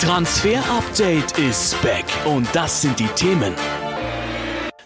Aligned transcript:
Transfer 0.00 0.58
Update 0.70 1.38
ist 1.38 1.80
back 1.80 2.04
und 2.26 2.46
das 2.52 2.82
sind 2.82 3.00
die 3.00 3.08
Themen. 3.08 3.54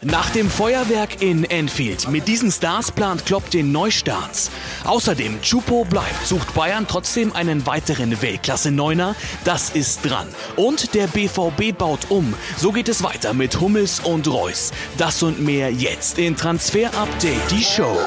Nach 0.03 0.31
dem 0.31 0.49
Feuerwerk 0.49 1.21
in 1.21 1.43
Enfield 1.45 2.09
mit 2.09 2.29
diesen 2.29 2.53
Stars 2.53 2.93
plant 2.93 3.27
Klopp 3.27 3.51
den 3.51 3.73
Neustart. 3.73 4.51
Außerdem 4.85 5.43
Chupo 5.43 5.85
bleibt, 5.85 6.27
sucht 6.27 6.55
Bayern 6.55 6.87
trotzdem 6.89 7.33
einen 7.33 7.67
weiteren 7.67 8.23
Weltklasse-Neuner. 8.23 9.17
Das 9.45 9.71
ist 9.71 10.09
dran. 10.09 10.29
Und 10.57 10.95
der 10.95 11.09
BVB 11.09 11.77
baut 11.77 12.07
um. 12.09 12.33
So 12.57 12.71
geht 12.71 12.89
es 12.89 13.03
weiter 13.03 13.35
mit 13.35 13.61
Hummels 13.61 14.01
und 14.01 14.29
Reus. 14.29 14.71
Das 14.97 15.23
und 15.25 15.41
mehr 15.41 15.73
jetzt 15.73 16.19
in 16.19 16.37
Transfer 16.37 16.87
Update, 16.97 17.51
die 17.51 17.65
Show. 17.65 17.99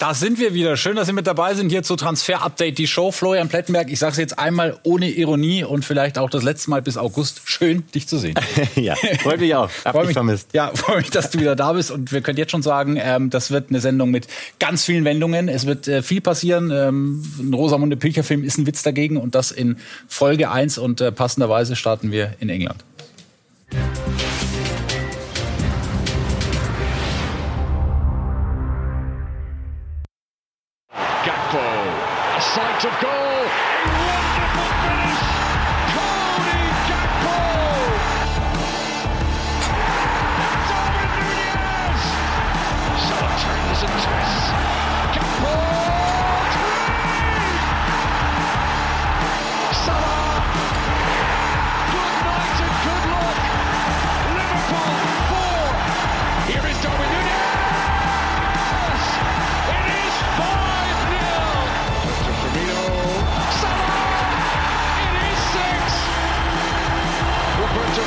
Da 0.00 0.14
sind 0.14 0.38
wir 0.38 0.54
wieder. 0.54 0.78
Schön, 0.78 0.96
dass 0.96 1.08
Sie 1.08 1.12
mit 1.12 1.26
dabei 1.26 1.52
sind 1.52 1.68
hier 1.68 1.82
zu 1.82 1.94
Transfer 1.94 2.40
Update, 2.40 2.78
die 2.78 2.86
Show. 2.86 3.12
Florian 3.12 3.50
Plettenberg, 3.50 3.90
ich 3.90 3.98
sage 3.98 4.12
es 4.12 4.16
jetzt 4.16 4.38
einmal 4.38 4.78
ohne 4.82 5.10
Ironie 5.10 5.62
und 5.62 5.84
vielleicht 5.84 6.16
auch 6.16 6.30
das 6.30 6.42
letzte 6.42 6.70
Mal 6.70 6.80
bis 6.80 6.96
August. 6.96 7.42
Schön, 7.44 7.84
dich 7.94 8.08
zu 8.08 8.16
sehen. 8.16 8.34
ja, 8.76 8.94
freut 9.22 9.40
mich 9.40 9.54
auch. 9.54 9.68
Hab 9.84 9.92
freu 9.94 10.06
mich 10.06 10.14
vermisst. 10.14 10.54
Ja, 10.54 10.72
freue 10.74 10.96
mich, 10.96 11.10
dass 11.10 11.28
du 11.28 11.38
wieder 11.38 11.54
da 11.54 11.74
bist. 11.74 11.90
Und 11.90 12.12
wir 12.12 12.22
können 12.22 12.38
jetzt 12.38 12.50
schon 12.50 12.62
sagen, 12.62 12.98
ähm, 12.98 13.28
das 13.28 13.50
wird 13.50 13.68
eine 13.68 13.80
Sendung 13.80 14.10
mit 14.10 14.26
ganz 14.58 14.86
vielen 14.86 15.04
Wendungen. 15.04 15.50
Es 15.50 15.66
wird 15.66 15.86
äh, 15.86 16.02
viel 16.02 16.22
passieren. 16.22 16.70
Ähm, 16.70 17.22
ein 17.38 17.52
Rosamunde 17.52 17.98
Pilcher-Film 17.98 18.42
ist 18.42 18.56
ein 18.56 18.66
Witz 18.66 18.82
dagegen 18.82 19.18
und 19.18 19.34
das 19.34 19.50
in 19.50 19.76
Folge 20.08 20.50
1. 20.50 20.78
Und 20.78 21.02
äh, 21.02 21.12
passenderweise 21.12 21.76
starten 21.76 22.10
wir 22.10 22.36
in 22.40 22.48
England. 22.48 22.82
sight 32.54 32.84
of 32.84 33.00
goal. 33.00 33.10
A 33.10 33.94
wonderful 34.10 34.70
finish. 34.82 35.22
Cody 35.94 36.62
Gakpo. 36.88 37.38
Nunez. 43.80 44.39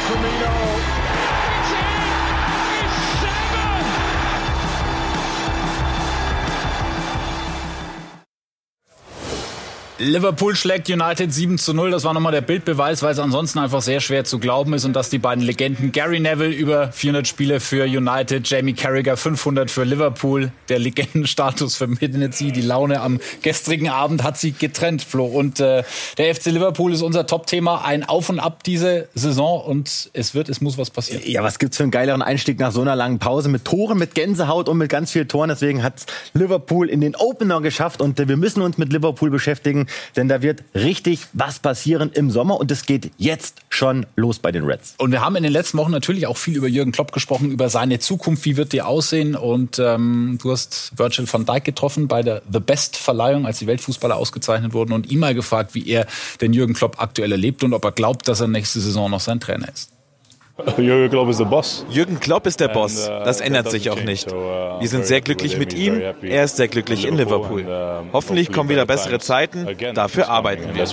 Firmino. 0.08 0.93
Liverpool 10.04 10.56
schlägt 10.56 10.90
United 10.90 11.34
7 11.34 11.58
zu 11.58 11.74
0. 11.74 11.92
Das 11.92 12.04
war 12.04 12.14
nochmal 12.14 12.34
der 12.34 12.42
Bildbeweis, 12.42 13.02
weil 13.04 13.14
es 13.14 13.20
ansonsten 13.20 13.60
einfach 13.60 13.82
sehr 13.82 14.02
schwer 14.02 14.26
zu 14.26 14.38
glauben 14.38 14.74
ist 14.74 14.84
und 14.84 14.94
dass 14.94 15.10
die 15.10 15.18
beiden 15.18 15.44
Legenden 15.44 15.94
Gary 15.94 16.20
Neville 16.20 16.54
über 16.54 16.92
400 16.92 17.26
Spiele 17.26 17.60
für 17.62 17.86
United, 17.86 18.48
Jamie 18.48 18.74
Carragher 18.74 19.16
500 19.16 19.72
für 19.72 19.86
Liverpool, 19.86 20.52
der 20.68 20.80
Legendenstatus 20.80 21.78
verbindet 21.78 22.34
sie. 22.34 22.52
Die 22.52 22.62
Laune 22.62 23.00
am 23.00 23.20
gestrigen 23.42 23.90
Abend 23.90 24.24
hat 24.24 24.38
sie 24.38 24.52
getrennt, 24.52 25.04
Flo. 25.04 25.26
Und 25.26 25.62
äh, 25.62 25.84
der 26.18 26.36
FC 26.36 26.48
Liverpool 26.48 26.92
ist 26.92 27.02
unser 27.02 27.26
Top-Thema. 27.26 27.86
Ein 27.86 28.04
Auf 28.04 28.30
und 28.30 28.40
Ab 28.40 28.64
diese 28.64 29.08
Saison 29.16 29.64
und 29.64 30.10
es 30.12 30.36
wird, 30.36 30.50
es 30.50 30.60
muss 30.60 30.78
was 30.78 30.90
passieren. 30.90 31.24
Ja, 31.26 31.44
was 31.44 31.60
gibt's 31.60 31.78
für 31.78 31.84
einen 31.84 31.92
geileren 31.92 32.22
Einstieg 32.22 32.60
nach 32.60 32.74
so 32.74 32.82
einer 32.82 32.96
langen 32.96 33.20
Pause 33.20 33.48
mit 33.48 33.64
Toren, 33.64 33.98
mit 33.98 34.16
Gänsehaut 34.16 34.68
und 34.68 34.78
mit 34.78 34.90
ganz 34.90 35.12
vielen 35.12 35.30
Toren. 35.30 35.48
Deswegen 35.50 35.82
hat 35.82 36.06
Liverpool 36.34 36.90
in 36.90 37.00
den 37.00 37.16
Opener 37.16 37.62
geschafft 37.62 38.02
und 38.02 38.20
äh, 38.20 38.28
wir 38.28 38.38
müssen 38.38 38.62
uns 38.62 38.78
mit 38.78 38.92
Liverpool 38.92 39.30
beschäftigen 39.30 39.88
denn 40.16 40.28
da 40.28 40.42
wird 40.42 40.64
richtig 40.76 41.28
was 41.34 41.60
passieren 41.60 42.12
im 42.14 42.32
Sommer 42.32 42.60
und 42.60 42.72
es 42.72 42.86
geht 42.86 43.12
jetzt 43.18 43.62
schon 43.70 44.06
los 44.16 44.40
bei 44.40 44.52
den 44.52 44.66
Reds. 44.66 44.96
Und 44.98 45.12
wir 45.12 45.22
haben 45.22 45.36
in 45.36 45.44
den 45.44 45.52
letzten 45.52 45.78
Wochen 45.78 45.92
natürlich 45.92 46.28
auch 46.28 46.38
viel 46.38 46.58
über 46.58 46.68
Jürgen 46.68 46.92
Klopp 46.92 47.12
gesprochen, 47.12 47.52
über 47.52 47.70
seine 47.70 48.00
Zukunft, 48.00 48.46
wie 48.46 48.58
wird 48.58 48.74
die 48.74 48.82
aussehen 48.82 49.36
und 49.36 49.80
ähm, 49.80 50.38
du 50.42 50.52
hast 50.52 50.92
Virgil 50.98 51.32
van 51.32 51.46
Dijk 51.46 51.64
getroffen 51.64 52.08
bei 52.08 52.22
der 52.22 52.42
The 52.52 52.60
Best 52.60 52.98
Verleihung, 52.98 53.46
als 53.46 53.60
die 53.60 53.68
Weltfußballer 53.68 54.16
ausgezeichnet 54.16 54.74
wurden 54.74 54.94
und 54.94 55.12
ihn 55.12 55.20
mal 55.20 55.34
gefragt, 55.34 55.76
wie 55.76 55.88
er 55.88 56.08
den 56.42 56.54
Jürgen 56.54 56.74
Klopp 56.74 57.02
aktuell 57.02 57.32
erlebt 57.32 57.64
und 57.64 57.74
ob 57.74 57.86
er 57.86 57.92
glaubt, 57.92 58.28
dass 58.28 58.42
er 58.42 58.48
nächste 58.48 58.80
Saison 58.80 59.10
noch 59.10 59.20
sein 59.20 59.40
Trainer 59.40 59.70
ist. 59.70 59.93
Jürgen 60.78 61.10
Klopp 61.10 61.30
ist 61.30 61.40
der 61.40 61.46
Boss. 61.46 61.86
Jürgen 61.90 62.20
Klopp 62.20 62.46
ist 62.46 62.60
der 62.60 62.68
Boss. 62.68 63.08
Uh, 63.08 63.24
das 63.26 63.42
ändert 63.42 63.72
sich 63.72 63.90
auch 63.90 64.02
nicht. 64.04 64.32
Uh, 64.32 64.80
Wir 64.80 64.88
sind 64.88 65.06
sehr 65.06 65.22
glücklich 65.22 65.58
mit 65.58 65.74
ihm. 65.74 66.00
Er 66.22 66.44
ist 66.44 66.58
sehr 66.58 66.68
glücklich 66.68 67.06
in 67.06 67.18
Liverpool. 67.18 67.66
Hoffentlich 68.14 68.52
kommen 68.52 68.70
wieder 68.70 68.86
bessere 68.86 69.20
Zeiten. 69.20 69.68
Dafür 69.94 70.30
arbeiten 70.30 70.76
wir. 70.76 70.86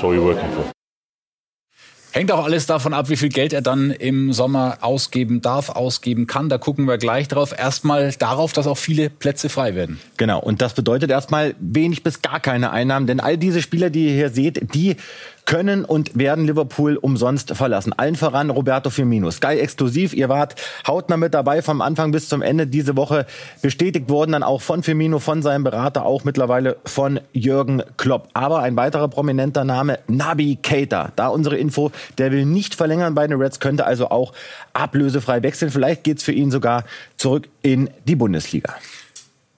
Hängt 2.13 2.33
auch 2.33 2.45
alles 2.45 2.67
davon 2.67 2.93
ab, 2.93 3.09
wie 3.09 3.17
viel 3.17 3.29
Geld 3.29 3.53
er 3.53 3.63
dann 3.63 3.93
im 3.93 4.33
Sommer 4.33 4.79
ausgeben 4.81 5.43
darf, 5.43 5.69
ausgeben 5.69 6.27
kann. 6.27 6.49
Da 6.49 6.59
gucken 6.59 6.87
wir 6.87 6.99
gleich 6.99 7.29
drauf. 7.29 7.55
Erstmal 7.57 8.11
darauf, 8.19 8.53
dass 8.53 8.67
auch 8.67 8.79
viele 8.79 9.11
Plätze 9.11 9.49
frei 9.49 9.77
werden. 9.77 10.01
Genau. 10.17 10.41
Und 10.41 10.61
das 10.61 10.75
bedeutet 10.75 11.13
erstmal 11.13 11.55
wenig 11.61 12.03
bis 12.03 12.21
gar 12.21 12.41
keine 12.41 12.73
Einnahmen. 12.73 13.07
Denn 13.07 13.21
all 13.21 13.39
diese 13.39 13.63
Spieler, 13.63 13.91
die 13.91 14.09
ihr 14.09 14.15
hier 14.15 14.31
seht, 14.31 14.75
die 14.75 14.97
können 15.47 15.85
und 15.85 16.17
werden 16.19 16.47
Liverpool 16.47 16.97
umsonst 16.97 17.55
verlassen. 17.57 17.93
Allen 17.93 18.17
voran 18.17 18.51
Roberto 18.51 18.91
Firmino. 18.91 19.31
Sky 19.31 19.59
exklusiv. 19.59 20.15
Ihr 20.15 20.29
wart 20.29 20.55
hautnah 20.87 21.17
mit 21.17 21.35
dabei 21.35 21.63
vom 21.63 21.81
Anfang 21.81 22.13
bis 22.13 22.29
zum 22.29 22.43
Ende. 22.43 22.67
Diese 22.67 22.97
Woche 22.97 23.27
bestätigt 23.63 24.09
worden 24.09 24.33
dann 24.33 24.43
auch 24.43 24.61
von 24.61 24.83
Firmino, 24.83 25.19
von 25.19 25.43
seinem 25.43 25.65
Berater, 25.65 26.05
auch 26.05 26.25
mittlerweile 26.25 26.77
von 26.85 27.21
Jürgen 27.33 27.83
Klopp. 27.97 28.29
Aber 28.35 28.61
ein 28.61 28.77
weiterer 28.77 29.09
prominenter 29.09 29.65
Name, 29.65 29.99
Nabi 30.07 30.59
Keita. 30.63 31.13
Da 31.17 31.29
unsere 31.29 31.57
Info, 31.57 31.91
der 32.19 32.33
will 32.33 32.45
nicht 32.45 32.75
verlängern 32.75 33.15
bei 33.15 33.27
den 33.27 33.41
Reds, 33.41 33.61
könnte 33.61 33.87
also 33.87 34.11
auch 34.11 34.33
ablösefrei 34.73 35.43
wechseln. 35.43 35.71
Vielleicht 35.71 36.05
geht's 36.05 36.23
für 36.23 36.33
ihn 36.33 36.51
sogar 36.51 36.85
zurück 37.17 37.49
in 37.63 37.91
die 38.07 38.17
Bundesliga 38.17 38.75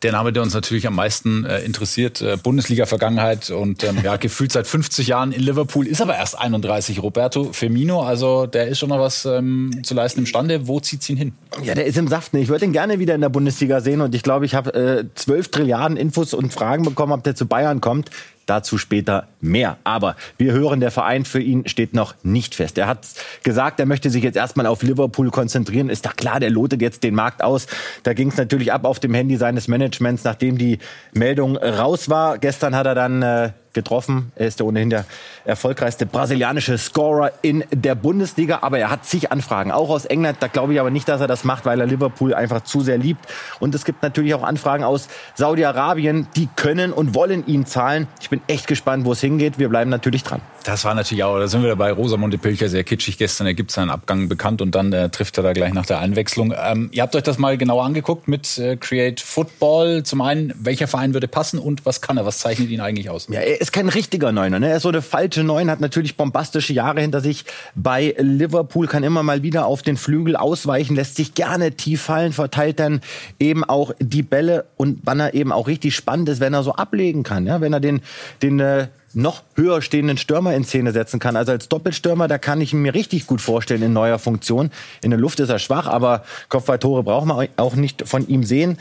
der 0.03 0.13
Name, 0.13 0.33
der 0.33 0.43
uns 0.43 0.55
natürlich 0.55 0.87
am 0.87 0.95
meisten 0.95 1.45
äh, 1.45 1.61
interessiert, 1.61 2.21
äh, 2.21 2.37
Bundesliga-Vergangenheit 2.37 3.51
und 3.51 3.85
ähm, 3.85 3.99
ja, 4.03 4.17
gefühlt 4.23 4.53
seit 4.53 4.67
50 4.67 5.07
Jahren 5.07 5.33
in 5.33 5.43
Liverpool, 5.43 5.87
ist 5.87 6.01
aber 6.01 6.17
erst 6.17 6.39
31. 6.39 7.03
Roberto 7.03 7.53
Firmino, 7.53 8.03
also 8.03 8.47
der 8.47 8.69
ist 8.69 8.79
schon 8.79 8.89
noch 8.89 8.99
was 8.99 9.25
ähm, 9.25 9.81
zu 9.83 9.95
leisten 9.95 10.21
imstande. 10.21 10.67
Wo 10.67 10.81
zieht's 10.81 11.09
ihn 11.09 11.17
hin? 11.17 11.33
Ja, 11.63 11.75
der 11.75 11.87
ist 11.87 11.97
im 11.97 12.09
Saft. 12.09 12.35
Ne? 12.35 12.41
Ich 12.41 12.49
würde 12.49 12.65
ihn 12.65 12.73
gerne 12.73 12.99
wieder 12.99 13.15
in 13.15 13.21
der 13.21 13.29
Bundesliga 13.29 13.81
sehen 13.81 14.01
und 14.01 14.15
ich 14.15 14.23
glaube, 14.23 14.45
ich 14.45 14.55
habe 14.55 14.75
äh, 14.75 15.05
12 15.15 15.51
Trilliarden 15.51 15.97
Infos 15.97 16.35
und 16.35 16.53
Fragen 16.53 16.85
bekommen, 16.85 17.13
ob 17.13 17.23
der 17.23 17.35
zu 17.35 17.47
Bayern 17.47 17.81
kommt. 17.81 18.11
Dazu 18.47 18.77
später 18.79 19.29
mehr. 19.43 19.77
Aber 19.85 20.17
wir 20.39 20.53
hören, 20.53 20.81
der 20.81 20.91
Verein 20.91 21.25
für 21.25 21.41
ihn 21.41 21.67
steht 21.69 21.95
noch 21.95 22.15
nicht 22.23 22.55
fest. 22.55 22.79
Er 22.79 22.87
hat 22.87 23.07
gesagt, 23.43 23.81
er 23.81 23.87
möchte 23.87 24.09
sich 24.11 24.23
jetzt 24.23 24.37
erstmal 24.37 24.67
auf 24.67 24.83
Liverpool 24.83 25.31
konzentrieren. 25.31 25.91
Ist 25.91 26.07
doch 26.07 26.17
klar, 26.17 26.41
der 26.41 26.51
lotet 26.51 26.81
jetzt 26.81 27.03
den 27.03 27.15
Markt 27.15 27.43
aus. 27.43 27.67
Da 28.05 28.15
ging 28.15 28.29
es 28.29 28.37
natürlich 28.37 28.73
ab 28.73 28.85
auf 28.85 29.01
dem 29.01 29.15
Handy 29.15 29.37
seines 29.37 29.69
Managements, 29.69 30.25
nachdem 30.25 30.59
die 30.59 30.79
Meldung 31.13 31.57
raus 31.57 32.09
war. 32.09 32.39
Gestern 32.39 32.75
hat 32.77 32.87
er 32.87 32.95
dann 32.95 33.23
äh, 33.23 33.51
getroffen. 33.73 34.33
Er 34.37 34.47
ist 34.47 34.61
ja 34.61 34.67
ohnehin 34.67 34.91
der 34.91 35.05
erfolgreichste 35.45 36.07
brasilianische 36.07 36.79
Scorer 36.79 37.33
in 37.43 37.65
der 37.71 37.95
Bundesliga. 37.95 38.61
Aber 38.63 38.79
er 38.79 38.91
hat 38.91 39.05
zig 39.05 39.33
Anfragen, 39.33 39.73
auch 39.73 39.91
aus 39.91 40.05
England. 40.05 40.39
Da 40.41 40.47
glaube 40.47 40.75
ich 40.75 40.81
aber 40.81 40.91
nicht, 40.91 41.09
dass 41.09 41.21
er 41.21 41.27
das 41.27 41.45
macht, 41.45 41.65
weil 41.65 41.81
er 41.81 41.87
Liverpool 41.87 42.35
einfach 42.35 42.63
zu 42.63 42.81
sehr 42.81 42.99
liebt. 42.99 43.27
Und 43.61 43.75
es 43.75 43.85
gibt 43.85 44.03
natürlich 44.03 44.35
auch 44.35 44.43
Anfragen 44.43 44.85
aus 44.85 45.09
Saudi-Arabien. 45.35 46.29
Die 46.37 46.49
können 46.55 46.93
und 46.93 47.15
wollen 47.15 47.47
ihn 47.47 47.67
zahlen. 47.67 48.09
Ich 48.21 48.31
bin 48.31 48.41
echt 48.47 48.67
gespannt, 48.67 49.05
wo 49.05 49.13
es 49.13 49.21
hingeht. 49.21 49.32
Wir 49.41 49.69
bleiben 49.69 49.91
natürlich 49.91 50.23
dran. 50.23 50.41
Das 50.65 50.85
war 50.85 50.95
natürlich 50.95 51.25
auch, 51.25 51.39
da 51.39 51.49
sind 51.49 51.63
wir 51.63 51.71
dabei, 51.71 51.93
Rosamunde 51.93 52.39
Pilcher, 52.39 52.69
sehr 52.69 52.85
kitschig 52.85 53.19
gestern. 53.19 53.47
Er 53.47 53.55
gibt 53.55 53.71
seinen 53.71 53.91
Abgang 53.91 54.29
bekannt 54.29 54.63
und 54.63 54.75
dann 54.75 54.93
äh, 54.93 55.09
trifft 55.09 55.37
er 55.39 55.43
da 55.43 55.53
gleich 55.53 55.73
nach 55.75 55.87
der 55.87 55.99
Einwechslung. 55.99 56.55
Ähm, 56.57 56.89
ihr 56.93 57.03
habt 57.03 57.17
euch 57.17 57.23
das 57.23 57.39
mal 57.39 57.59
genau 57.59 57.81
angeguckt 57.81 58.29
mit 58.29 58.59
äh, 58.59 58.77
Create 58.77 59.21
Football. 59.21 60.03
Zum 60.05 60.21
einen, 60.21 60.53
welcher 60.57 60.87
Verein 60.87 61.15
würde 61.15 61.29
passen 61.29 61.59
und 61.59 61.85
was 61.85 62.01
kann 62.01 62.17
er? 62.17 62.27
Was 62.27 62.39
zeichnet 62.39 62.71
ihn 62.71 62.81
eigentlich 62.81 63.11
aus? 63.11 63.27
Ja, 63.29 63.41
er 63.41 63.61
ist 63.61 63.73
kein 63.73 63.89
richtiger 63.89 64.33
Neuner. 64.33 64.61
Ne? 64.61 64.71
Er 64.71 64.77
ist 64.77 64.83
so 64.83 64.89
eine 64.89 65.03
falsche 65.03 65.43
Neun, 65.43 65.71
hat 65.71 65.81
natürlich 65.81 66.17
bombastische 66.17 66.73
Jahre 66.73 67.01
hinter 67.01 67.21
sich 67.21 67.45
bei 67.75 68.15
Liverpool, 68.19 68.87
kann 68.87 69.03
immer 69.03 69.23
mal 69.23 69.43
wieder 69.43 69.67
auf 69.67 69.83
den 69.83 69.97
Flügel 69.97 70.37
ausweichen, 70.37 70.95
lässt 70.95 71.17
sich 71.17 71.35
gerne 71.35 71.73
tief 71.73 72.03
fallen, 72.03 72.33
verteilt 72.33 72.79
dann 72.79 73.01
eben 73.41 73.65
auch 73.65 73.93
die 73.99 74.23
Bälle 74.23 74.67
und 74.77 75.01
wann 75.05 75.21
er 75.21 75.35
eben 75.35 75.53
auch 75.53 75.67
richtig 75.67 75.95
spannend 75.95 76.29
ist, 76.29 76.41
wenn 76.41 76.55
er 76.55 76.63
so 76.63 76.75
ablegen 76.75 77.23
kann. 77.23 77.47
Ja? 77.47 77.61
Wenn 77.61 77.73
er 77.73 77.81
den, 77.81 78.01
den 78.43 78.61
äh, 78.61 78.89
noch 79.15 79.43
höher 79.55 79.83
stehenden 79.83 80.17
Stürmer 80.17 80.55
in 80.55 80.65
Szene 80.65 80.93
setzen 80.93 81.21
kann. 81.21 81.37
Also 81.37 81.53
als 81.53 81.69
Doppelstürmer, 81.69 82.29
da 82.29 82.39
kann 82.39 82.61
ich 82.61 82.73
ihn 82.73 82.83
mir 82.83 82.95
richtig 82.95 83.27
gut 83.27 83.41
vorstellen 83.41 83.83
in 83.83 83.93
neuer 83.93 84.19
Funktion. 84.19 84.71
In 85.03 85.11
der 85.11 85.19
Luft 85.19 85.41
ist 85.41 85.49
er 85.49 85.59
schwach, 85.59 85.87
aber 85.87 86.25
Kopfballtore 86.49 87.03
braucht 87.03 87.27
man 87.27 87.49
auch 87.57 87.75
nicht 87.75 88.09
von 88.09 88.27
ihm 88.29 88.45
sehen. 88.45 88.79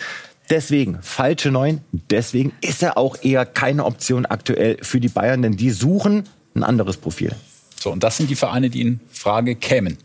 Deswegen 0.49 0.99
falsche 1.01 1.51
Neun. 1.51 1.81
Deswegen 1.91 2.53
ist 2.61 2.83
er 2.83 2.97
auch 2.97 3.17
eher 3.21 3.45
keine 3.45 3.85
Option 3.85 4.25
aktuell 4.25 4.77
für 4.81 4.99
die 4.99 5.07
Bayern, 5.07 5.41
denn 5.41 5.55
die 5.55 5.71
suchen 5.71 6.23
ein 6.55 6.63
anderes 6.63 6.97
Profil. 6.97 7.33
So, 7.79 7.91
und 7.91 8.03
das 8.03 8.17
sind 8.17 8.29
die 8.29 8.35
Vereine, 8.35 8.69
die 8.69 8.81
in 8.81 8.99
Frage 9.09 9.55
kämen. 9.55 9.97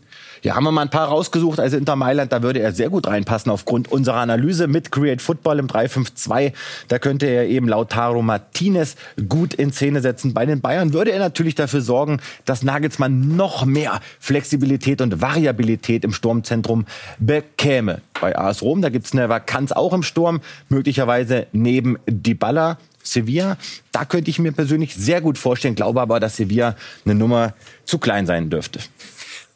Ja, 0.43 0.55
haben 0.55 0.63
wir 0.63 0.71
mal 0.71 0.81
ein 0.81 0.89
paar 0.89 1.07
rausgesucht. 1.07 1.59
Also 1.59 1.77
Inter 1.77 1.95
Mailand, 1.95 2.31
da 2.31 2.43
würde 2.43 2.59
er 2.59 2.71
sehr 2.71 2.89
gut 2.89 3.07
reinpassen 3.07 3.51
aufgrund 3.51 3.91
unserer 3.91 4.17
Analyse 4.17 4.67
mit 4.67 4.91
Create 4.91 5.21
Football 5.21 5.59
im 5.59 5.67
3-5-2. 5.67 6.53
Da 6.87 6.99
könnte 6.99 7.25
er 7.25 7.47
eben 7.47 7.67
Lautaro 7.67 8.21
Martinez 8.21 8.95
gut 9.27 9.53
in 9.53 9.71
Szene 9.71 10.01
setzen. 10.01 10.33
Bei 10.33 10.45
den 10.45 10.61
Bayern 10.61 10.93
würde 10.93 11.11
er 11.11 11.19
natürlich 11.19 11.55
dafür 11.55 11.81
sorgen, 11.81 12.19
dass 12.45 12.63
Nagelsmann 12.63 13.35
noch 13.35 13.65
mehr 13.65 13.99
Flexibilität 14.19 15.01
und 15.01 15.21
Variabilität 15.21 16.03
im 16.03 16.13
Sturmzentrum 16.13 16.85
bekäme. 17.19 18.01
Bei 18.19 18.37
AS 18.37 18.61
Rom, 18.61 18.81
da 18.81 18.89
gibt's 18.89 19.13
eine 19.13 19.29
Vakanz 19.29 19.71
auch 19.71 19.93
im 19.93 20.03
Sturm, 20.03 20.41
möglicherweise 20.69 21.47
neben 21.51 21.97
Dybala. 22.07 22.77
Sevilla, 23.03 23.57
da 23.93 24.03
könnte 24.05 24.29
ich 24.29 24.39
mir 24.39 24.51
persönlich 24.51 24.93
sehr 24.95 25.21
gut 25.21 25.37
vorstellen, 25.37 25.75
glaube 25.75 26.01
aber, 26.01 26.19
dass 26.19 26.35
Sevilla 26.35 26.75
eine 27.05 27.15
Nummer 27.15 27.53
zu 27.85 27.99
klein 27.99 28.25
sein 28.25 28.49
dürfte. 28.49 28.79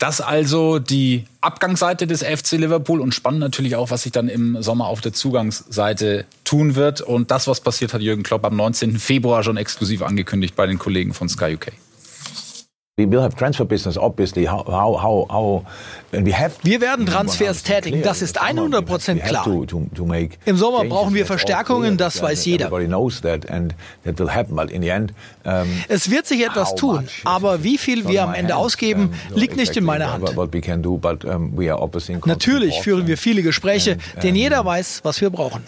Das 0.01 0.19
also 0.19 0.79
die 0.79 1.25
Abgangsseite 1.41 2.07
des 2.07 2.23
FC 2.23 2.53
Liverpool 2.53 3.01
und 3.01 3.13
spannend 3.13 3.41
natürlich 3.41 3.75
auch, 3.75 3.91
was 3.91 4.01
sich 4.01 4.11
dann 4.11 4.29
im 4.29 4.59
Sommer 4.63 4.87
auf 4.87 4.99
der 4.99 5.13
Zugangsseite 5.13 6.25
tun 6.43 6.73
wird. 6.73 7.01
Und 7.01 7.29
das, 7.29 7.47
was 7.47 7.61
passiert, 7.61 7.93
hat 7.93 8.01
Jürgen 8.01 8.23
Klopp 8.23 8.43
am 8.43 8.55
19. 8.55 8.97
Februar 8.97 9.43
schon 9.43 9.57
exklusiv 9.57 10.01
angekündigt 10.01 10.55
bei 10.55 10.65
den 10.65 10.79
Kollegen 10.79 11.13
von 11.13 11.29
Sky 11.29 11.53
UK. 11.53 11.73
We 12.97 13.05
will 13.09 13.21
have 13.21 13.35
transfer 13.35 13.63
business, 13.65 13.97
obviously. 13.97 14.45
How, 14.45 14.63
how, 14.67 15.01
how, 15.01 15.25
how 15.29 15.65
wir 16.11 16.81
werden 16.81 17.05
Transfers 17.05 17.63
tätigen, 17.63 18.01
das 18.03 18.21
ist 18.21 18.41
100% 18.41 19.19
klar. 19.19 19.47
Im 20.45 20.57
Sommer 20.57 20.83
brauchen 20.83 21.13
wir 21.15 21.25
Verstärkungen, 21.25 21.95
das 21.97 22.21
weiß 22.21 22.45
jeder. 22.45 22.69
Es 25.87 26.11
wird 26.11 26.27
sich 26.27 26.45
etwas 26.45 26.75
tun, 26.75 27.07
aber 27.23 27.63
wie 27.63 27.77
viel 27.77 28.07
wir 28.09 28.23
am 28.23 28.33
Ende 28.33 28.55
ausgeben, 28.57 29.13
liegt 29.33 29.55
nicht 29.55 29.75
in 29.77 29.85
meiner 29.85 30.11
Hand. 30.11 30.23
Natürlich 32.25 32.81
führen 32.81 33.07
wir 33.07 33.17
viele 33.17 33.41
Gespräche, 33.41 33.97
denn 34.21 34.35
jeder 34.35 34.65
weiß, 34.65 34.99
was 35.03 35.21
wir 35.21 35.29
brauchen. 35.29 35.63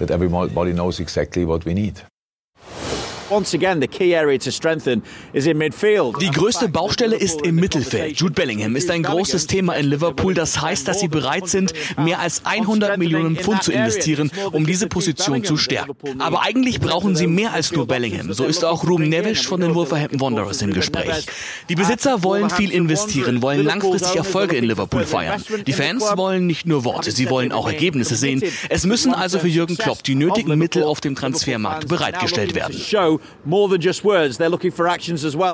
Die 6.19 6.31
größte 6.31 6.69
Baustelle 6.69 7.15
ist 7.15 7.41
im 7.41 7.55
Mittelfeld. 7.55 8.19
Jude 8.19 8.33
Bellingham 8.33 8.75
ist 8.75 8.91
ein 8.91 9.03
großes 9.03 9.47
Thema 9.47 9.73
in 9.73 9.87
Liverpool. 9.87 10.33
Das 10.33 10.61
heißt, 10.61 10.87
dass 10.87 10.99
sie 10.99 11.07
bereit 11.07 11.47
sind, 11.47 11.73
mehr 11.97 12.19
als 12.19 12.45
100 12.45 12.97
Millionen 12.97 13.35
Pfund 13.35 13.63
zu 13.63 13.71
investieren, 13.71 14.31
um 14.51 14.65
diese 14.65 14.87
Position 14.87 15.43
zu 15.43 15.57
stärken. 15.57 16.21
Aber 16.21 16.43
eigentlich 16.43 16.79
brauchen 16.79 17.15
sie 17.15 17.27
mehr 17.27 17.53
als 17.53 17.71
nur 17.71 17.87
Bellingham. 17.87 18.33
So 18.33 18.45
ist 18.45 18.63
auch 18.63 18.87
Ruben 18.87 19.09
Neves 19.09 19.41
von 19.41 19.61
den 19.61 19.75
Wolverhampton 19.75 20.21
Wanderers 20.21 20.61
im 20.61 20.73
Gespräch. 20.73 21.25
Die 21.69 21.75
Besitzer 21.75 22.23
wollen 22.23 22.49
viel 22.49 22.71
investieren, 22.71 23.41
wollen 23.41 23.65
langfristig 23.65 24.15
Erfolge 24.15 24.57
in 24.57 24.65
Liverpool 24.65 25.05
feiern. 25.05 25.43
Die 25.65 25.73
Fans 25.73 26.03
wollen 26.15 26.45
nicht 26.47 26.67
nur 26.67 26.83
Worte, 26.85 27.11
sie 27.11 27.29
wollen 27.29 27.51
auch 27.51 27.67
Ergebnisse 27.67 28.15
sehen. 28.15 28.43
Es 28.69 28.85
müssen 28.85 29.13
also 29.13 29.39
für 29.39 29.47
Jürgen 29.47 29.77
Klopp 29.77 30.03
die 30.03 30.15
nötigen 30.15 30.57
Mittel 30.57 30.83
auf 30.83 31.01
dem 31.01 31.15
Transfermarkt 31.15 31.87
bereitgestellt 31.87 32.55
werden 32.55 32.73
more 33.45 33.69
than 33.69 33.81
just 33.81 34.03
words. 34.03 34.37
They're 34.37 34.49
looking 34.49 34.71
for 34.71 34.87
actions 34.87 35.23
as 35.25 35.35
well. 35.35 35.53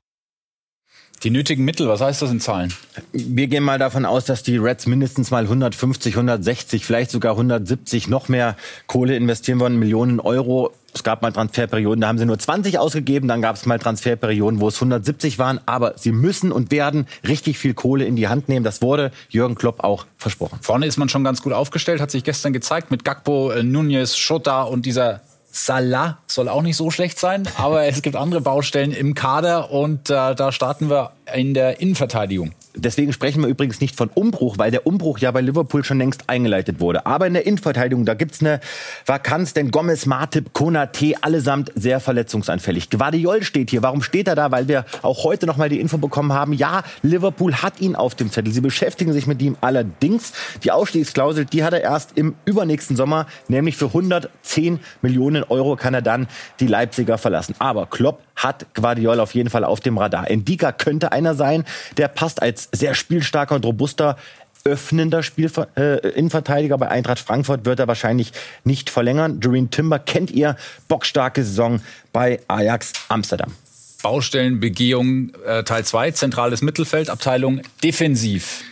Die 1.23 1.31
nötigen 1.31 1.65
Mittel, 1.65 1.89
was 1.89 1.99
heißt 1.99 2.21
das 2.21 2.31
in 2.31 2.39
Zahlen? 2.39 2.73
Wir 3.11 3.47
gehen 3.47 3.63
mal 3.63 3.77
davon 3.77 4.05
aus, 4.05 4.23
dass 4.23 4.41
die 4.41 4.55
Reds 4.55 4.87
mindestens 4.87 5.31
mal 5.31 5.43
150, 5.43 6.13
160, 6.13 6.85
vielleicht 6.85 7.11
sogar 7.11 7.33
170 7.33 8.07
noch 8.07 8.29
mehr 8.29 8.55
Kohle 8.87 9.17
investieren 9.17 9.59
wollen, 9.59 9.77
Millionen 9.77 10.21
Euro. 10.21 10.71
Es 10.93 11.03
gab 11.03 11.21
mal 11.21 11.33
Transferperioden, 11.33 12.01
da 12.01 12.07
haben 12.07 12.17
sie 12.17 12.25
nur 12.25 12.39
20 12.39 12.79
ausgegeben, 12.79 13.27
dann 13.27 13.41
gab 13.41 13.57
es 13.57 13.65
mal 13.65 13.79
Transferperioden, 13.79 14.61
wo 14.61 14.69
es 14.69 14.75
170 14.75 15.37
waren, 15.37 15.59
aber 15.65 15.95
sie 15.97 16.13
müssen 16.13 16.53
und 16.53 16.71
werden 16.71 17.05
richtig 17.27 17.57
viel 17.57 17.73
Kohle 17.73 18.05
in 18.05 18.15
die 18.15 18.29
Hand 18.29 18.47
nehmen. 18.47 18.63
Das 18.63 18.81
wurde 18.81 19.11
Jürgen 19.27 19.55
Klopp 19.55 19.83
auch 19.83 20.05
versprochen. 20.17 20.59
Vorne 20.61 20.85
ist 20.85 20.97
man 20.97 21.09
schon 21.09 21.25
ganz 21.25 21.41
gut 21.41 21.51
aufgestellt, 21.51 21.99
hat 21.99 22.11
sich 22.11 22.23
gestern 22.23 22.53
gezeigt 22.53 22.91
mit 22.91 23.03
Gakpo, 23.03 23.51
äh, 23.51 23.61
Nunez, 23.61 24.15
Schota 24.15 24.63
und 24.63 24.85
dieser 24.85 25.21
Salah 25.65 26.19
soll 26.25 26.47
auch 26.47 26.61
nicht 26.61 26.77
so 26.77 26.89
schlecht 26.89 27.19
sein, 27.19 27.47
aber 27.57 27.83
es 27.83 28.01
gibt 28.01 28.15
andere 28.15 28.39
Baustellen 28.39 28.91
im 28.91 29.13
Kader 29.13 29.71
und 29.71 30.09
äh, 30.09 30.33
da 30.33 30.51
starten 30.51 30.89
wir 30.89 31.11
in 31.35 31.53
der 31.53 31.81
Innenverteidigung. 31.81 32.53
Deswegen 32.75 33.11
sprechen 33.13 33.41
wir 33.41 33.49
übrigens 33.49 33.81
nicht 33.81 33.95
von 33.95 34.09
Umbruch, 34.13 34.59
weil 34.59 34.69
der 34.69 34.85
Umbruch 34.85 35.17
ja 35.17 35.31
bei 35.31 35.41
Liverpool 35.41 35.83
schon 35.83 35.97
längst 35.97 36.29
eingeleitet 36.29 36.79
wurde. 36.79 37.05
Aber 37.07 37.25
in 37.25 37.33
der 37.33 37.47
Innenverteidigung, 37.47 38.05
da 38.05 38.13
gibt's 38.13 38.41
eine 38.41 38.59
Vakanz, 39.07 39.53
denn 39.53 39.71
Gomez, 39.71 40.05
Martip, 40.05 40.53
Konate, 40.53 41.15
allesamt 41.21 41.71
sehr 41.73 41.99
verletzungsanfällig. 41.99 42.91
Guardiol 42.91 43.41
steht 43.41 43.71
hier. 43.71 43.81
Warum 43.81 44.03
steht 44.03 44.27
er 44.27 44.35
da? 44.35 44.51
Weil 44.51 44.67
wir 44.67 44.85
auch 45.01 45.23
heute 45.23 45.47
noch 45.47 45.57
mal 45.57 45.67
die 45.67 45.79
Info 45.79 45.97
bekommen 45.97 46.31
haben, 46.31 46.53
ja, 46.53 46.83
Liverpool 47.01 47.55
hat 47.55 47.81
ihn 47.81 47.95
auf 47.95 48.13
dem 48.13 48.31
Zettel. 48.31 48.53
Sie 48.53 48.61
beschäftigen 48.61 49.13
sich 49.13 49.25
mit 49.25 49.41
ihm. 49.41 49.57
Allerdings, 49.61 50.33
die 50.63 50.71
Ausstiegsklausel, 50.71 51.45
die 51.45 51.63
hat 51.63 51.73
er 51.73 51.81
erst 51.81 52.17
im 52.17 52.35
übernächsten 52.45 52.95
Sommer, 52.95 53.25
nämlich 53.47 53.77
für 53.77 53.87
110 53.87 54.79
Millionen 55.01 55.43
Euro 55.43 55.75
kann 55.75 55.95
er 55.95 56.03
dann 56.03 56.27
die 56.59 56.67
Leipziger 56.67 57.17
verlassen. 57.17 57.55
Aber 57.57 57.87
Klopp 57.87 58.21
hat 58.35 58.73
Guardiol 58.73 59.19
auf 59.19 59.33
jeden 59.33 59.49
Fall 59.49 59.63
auf 59.63 59.79
dem 59.81 59.97
Radar. 59.97 60.29
Endika 60.29 60.71
könnte 60.71 61.11
einer 61.11 61.35
sein, 61.35 61.65
der 61.97 62.07
passt 62.07 62.41
als 62.41 62.68
sehr 62.71 62.93
spielstarker 62.93 63.55
und 63.55 63.65
robuster 63.65 64.17
öffnender 64.65 65.23
Spiel, 65.23 65.49
äh, 65.75 66.07
Innenverteidiger. 66.09 66.77
Bei 66.77 66.89
Eintracht 66.89 67.19
Frankfurt 67.19 67.65
wird 67.65 67.79
er 67.79 67.87
wahrscheinlich 67.87 68.31
nicht 68.63 68.89
verlängern. 68.89 69.39
Doreen 69.39 69.71
Timber 69.71 69.99
kennt 69.99 70.31
ihr. 70.31 70.55
Bockstarke 70.87 71.43
Saison 71.43 71.81
bei 72.11 72.39
Ajax 72.47 72.93
Amsterdam. 73.07 73.53
Baustellenbegehung 74.01 75.31
äh, 75.45 75.63
Teil 75.63 75.83
2, 75.83 76.11
zentrales 76.11 76.61
Mittelfeld, 76.61 77.09
Abteilung 77.09 77.61
defensiv. 77.83 78.63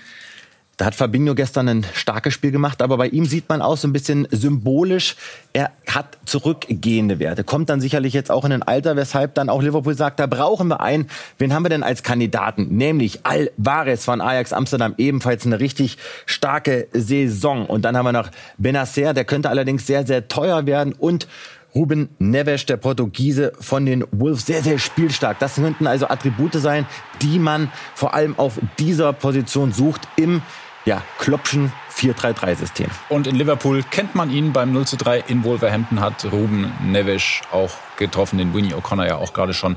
Da 0.77 0.85
hat 0.85 0.93
Fabinho 0.93 1.33
gestern 1.33 1.67
ein 1.67 1.85
starkes 1.95 2.35
Spiel 2.35 2.51
gemacht, 2.51 2.83
aber 2.83 2.97
bei 2.97 3.07
ihm 3.07 3.25
sieht 3.25 3.49
man 3.49 3.63
auch 3.63 3.77
so 3.77 3.87
ein 3.87 3.93
bisschen 3.93 4.27
symbolisch, 4.29 5.15
er 5.51 5.71
hat 5.87 6.19
zurückgehende 6.25 7.17
Werte. 7.17 7.43
Kommt 7.43 7.69
dann 7.69 7.81
sicherlich 7.81 8.13
jetzt 8.13 8.29
auch 8.29 8.45
in 8.45 8.51
ein 8.51 8.61
Alter, 8.61 8.95
weshalb 8.95 9.33
dann 9.33 9.49
auch 9.49 9.63
Liverpool 9.63 9.95
sagt, 9.95 10.19
da 10.19 10.27
brauchen 10.27 10.67
wir 10.67 10.79
einen. 10.79 11.09
Wen 11.39 11.51
haben 11.51 11.65
wir 11.65 11.69
denn 11.69 11.81
als 11.81 12.03
Kandidaten? 12.03 12.67
Nämlich 12.77 13.21
Alvarez 13.23 14.05
von 14.05 14.21
Ajax 14.21 14.53
Amsterdam, 14.53 14.93
ebenfalls 14.99 15.47
eine 15.47 15.59
richtig 15.59 15.97
starke 16.27 16.87
Saison. 16.93 17.65
Und 17.65 17.81
dann 17.83 17.97
haben 17.97 18.05
wir 18.05 18.11
noch 18.11 18.29
Benacer, 18.59 19.15
der 19.15 19.25
könnte 19.25 19.49
allerdings 19.49 19.87
sehr, 19.87 20.05
sehr 20.05 20.27
teuer 20.27 20.67
werden 20.67 20.93
und 20.93 21.27
Ruben 21.73 22.09
Neves, 22.19 22.65
der 22.65 22.77
Portugiese 22.77 23.51
von 23.59 23.85
den 23.85 24.03
Wolves, 24.11 24.45
sehr, 24.45 24.63
sehr 24.63 24.79
spielstark. 24.79 25.39
Das 25.39 25.55
könnten 25.55 25.85
also 25.85 26.07
Attribute 26.07 26.53
sein, 26.53 26.85
die 27.21 27.39
man 27.39 27.71
vor 27.93 28.13
allem 28.13 28.37
auf 28.37 28.59
dieser 28.79 29.13
Position 29.13 29.73
sucht 29.73 30.07
im 30.15 30.41
ja, 30.87 31.03
Klopschen 31.19 31.73
4-3-3-System. 31.93 32.87
Und 33.09 33.27
in 33.27 33.35
Liverpool 33.35 33.83
kennt 33.83 34.15
man 34.15 34.31
ihn 34.31 34.53
beim 34.53 34.71
0 34.71 34.87
zu 34.87 34.95
3 34.95 35.19
in 35.27 35.43
Wolverhampton, 35.43 35.99
hat 35.99 36.25
Ruben 36.31 36.71
Neves 36.81 37.41
auch 37.51 37.71
getroffen, 37.97 38.37
den 38.37 38.53
Winnie 38.53 38.73
O'Connor 38.73 39.05
ja 39.05 39.17
auch 39.17 39.33
gerade 39.33 39.53
schon 39.53 39.75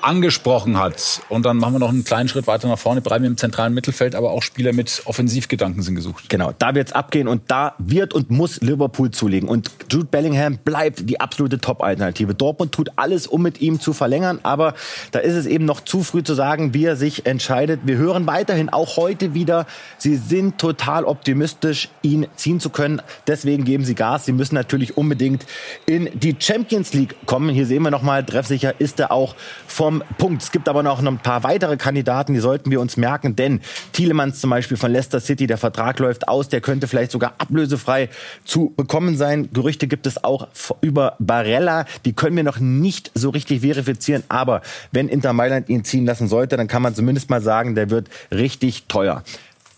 angesprochen 0.00 0.78
hat. 0.78 1.20
Und 1.28 1.44
dann 1.44 1.56
machen 1.56 1.74
wir 1.74 1.78
noch 1.78 1.88
einen 1.88 2.04
kleinen 2.04 2.28
Schritt 2.28 2.46
weiter 2.46 2.68
nach 2.68 2.78
vorne, 2.78 3.00
bleiben 3.00 3.24
wir 3.24 3.30
im 3.30 3.36
zentralen 3.36 3.74
Mittelfeld, 3.74 4.14
aber 4.14 4.30
auch 4.30 4.42
Spieler 4.42 4.72
mit 4.72 5.02
Offensivgedanken 5.04 5.82
sind 5.82 5.94
gesucht. 5.94 6.28
Genau, 6.28 6.52
da 6.58 6.74
wird's 6.74 6.92
abgehen 6.92 7.28
und 7.28 7.50
da 7.50 7.74
wird 7.78 8.14
und 8.14 8.30
muss 8.30 8.60
Liverpool 8.60 9.10
zulegen. 9.10 9.48
Und 9.48 9.70
Jude 9.90 10.06
Bellingham 10.06 10.58
bleibt 10.58 11.08
die 11.08 11.20
absolute 11.20 11.58
Top-Alternative. 11.58 12.34
Dortmund 12.34 12.72
tut 12.72 12.90
alles, 12.96 13.26
um 13.26 13.42
mit 13.42 13.60
ihm 13.60 13.80
zu 13.80 13.92
verlängern, 13.92 14.38
aber 14.42 14.74
da 15.10 15.18
ist 15.18 15.34
es 15.34 15.46
eben 15.46 15.64
noch 15.64 15.80
zu 15.80 16.02
früh 16.02 16.22
zu 16.22 16.34
sagen, 16.34 16.74
wie 16.74 16.84
er 16.84 16.96
sich 16.96 17.26
entscheidet. 17.26 17.80
Wir 17.84 17.96
hören 17.96 18.26
weiterhin 18.26 18.68
auch 18.68 18.96
heute 18.96 19.34
wieder, 19.34 19.66
sie 19.98 20.16
sind 20.16 20.58
total 20.58 21.04
optimistisch, 21.04 21.88
ihn 22.02 22.26
ziehen 22.36 22.60
zu 22.60 22.70
können. 22.70 23.02
Deswegen 23.26 23.64
geben 23.64 23.84
sie 23.84 23.94
Gas. 23.94 24.24
Sie 24.24 24.32
müssen 24.32 24.54
natürlich 24.54 24.96
unbedingt 24.96 25.46
in 25.86 26.08
die 26.14 26.36
Champions 26.38 26.94
League 26.94 27.16
kommen. 27.26 27.50
Hier 27.50 27.66
sehen 27.66 27.82
wir 27.82 27.90
nochmal, 27.90 28.24
treffsicher 28.24 28.80
ist 28.80 29.00
er 29.00 29.12
auch 29.12 29.34
von 29.66 29.87
vom 29.88 30.04
Punkt. 30.18 30.42
Es 30.42 30.52
gibt 30.52 30.68
aber 30.68 30.82
noch 30.82 31.02
ein 31.02 31.16
paar 31.16 31.44
weitere 31.44 31.78
Kandidaten, 31.78 32.34
die 32.34 32.40
sollten 32.40 32.70
wir 32.70 32.78
uns 32.78 32.98
merken, 32.98 33.36
denn 33.36 33.62
Thielemanns 33.94 34.38
zum 34.38 34.50
Beispiel 34.50 34.76
von 34.76 34.92
Leicester 34.92 35.18
City, 35.18 35.46
der 35.46 35.56
Vertrag 35.56 35.98
läuft 35.98 36.28
aus, 36.28 36.50
der 36.50 36.60
könnte 36.60 36.86
vielleicht 36.86 37.10
sogar 37.10 37.32
ablösefrei 37.38 38.10
zu 38.44 38.74
bekommen 38.76 39.16
sein. 39.16 39.48
Gerüchte 39.50 39.86
gibt 39.86 40.06
es 40.06 40.22
auch 40.22 40.48
über 40.82 41.16
Barella, 41.20 41.86
die 42.04 42.12
können 42.12 42.36
wir 42.36 42.44
noch 42.44 42.60
nicht 42.60 43.10
so 43.14 43.30
richtig 43.30 43.62
verifizieren, 43.62 44.24
aber 44.28 44.60
wenn 44.92 45.08
Inter 45.08 45.32
Mailand 45.32 45.70
ihn 45.70 45.84
ziehen 45.84 46.04
lassen 46.04 46.28
sollte, 46.28 46.58
dann 46.58 46.68
kann 46.68 46.82
man 46.82 46.94
zumindest 46.94 47.30
mal 47.30 47.40
sagen, 47.40 47.74
der 47.74 47.88
wird 47.88 48.10
richtig 48.30 48.88
teuer. 48.88 49.22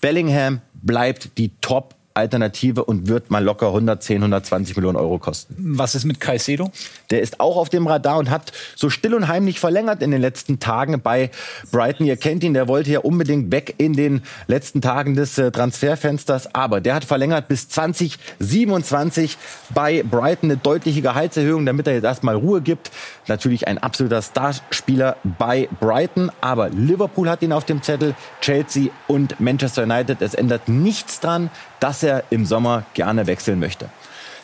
Bellingham 0.00 0.60
bleibt 0.82 1.38
die 1.38 1.52
Top 1.60 1.94
Alternative 2.20 2.84
und 2.84 3.08
wird 3.08 3.30
mal 3.30 3.42
locker 3.42 3.68
110, 3.68 4.18
120 4.18 4.76
Millionen 4.76 4.96
Euro 4.96 5.18
kosten. 5.18 5.54
Was 5.58 5.94
ist 5.94 6.04
mit 6.04 6.20
Caicedo? 6.20 6.70
Der 7.10 7.20
ist 7.20 7.40
auch 7.40 7.56
auf 7.56 7.68
dem 7.68 7.86
Radar 7.86 8.18
und 8.18 8.30
hat 8.30 8.52
so 8.76 8.90
still 8.90 9.14
und 9.14 9.26
heimlich 9.26 9.58
verlängert 9.58 10.02
in 10.02 10.10
den 10.10 10.20
letzten 10.20 10.60
Tagen 10.60 11.00
bei 11.00 11.30
Brighton. 11.72 12.06
Ihr 12.06 12.16
kennt 12.16 12.44
ihn, 12.44 12.54
der 12.54 12.68
wollte 12.68 12.90
ja 12.90 13.00
unbedingt 13.00 13.50
weg 13.50 13.74
in 13.78 13.94
den 13.94 14.22
letzten 14.46 14.80
Tagen 14.80 15.14
des 15.14 15.38
äh, 15.38 15.50
Transferfensters, 15.50 16.54
aber 16.54 16.80
der 16.80 16.94
hat 16.94 17.04
verlängert 17.04 17.48
bis 17.48 17.68
2027 17.68 19.36
bei 19.74 20.02
Brighton 20.02 20.50
eine 20.50 20.58
deutliche 20.58 21.02
Gehaltserhöhung, 21.02 21.66
damit 21.66 21.86
er 21.86 21.94
jetzt 21.94 22.04
erstmal 22.04 22.36
Ruhe 22.36 22.60
gibt. 22.60 22.90
Natürlich 23.26 23.66
ein 23.66 23.78
absoluter 23.78 24.22
Starspieler 24.22 25.16
bei 25.38 25.68
Brighton, 25.80 26.30
aber 26.40 26.68
Liverpool 26.68 27.28
hat 27.28 27.42
ihn 27.42 27.52
auf 27.52 27.64
dem 27.64 27.82
Zettel, 27.82 28.14
Chelsea 28.40 28.90
und 29.06 29.40
Manchester 29.40 29.84
United. 29.84 30.22
Es 30.22 30.34
ändert 30.34 30.68
nichts 30.68 31.20
dran, 31.20 31.50
dass 31.80 32.02
er 32.02 32.24
im 32.30 32.46
Sommer 32.46 32.84
gerne 32.94 33.26
wechseln 33.26 33.58
möchte. 33.58 33.88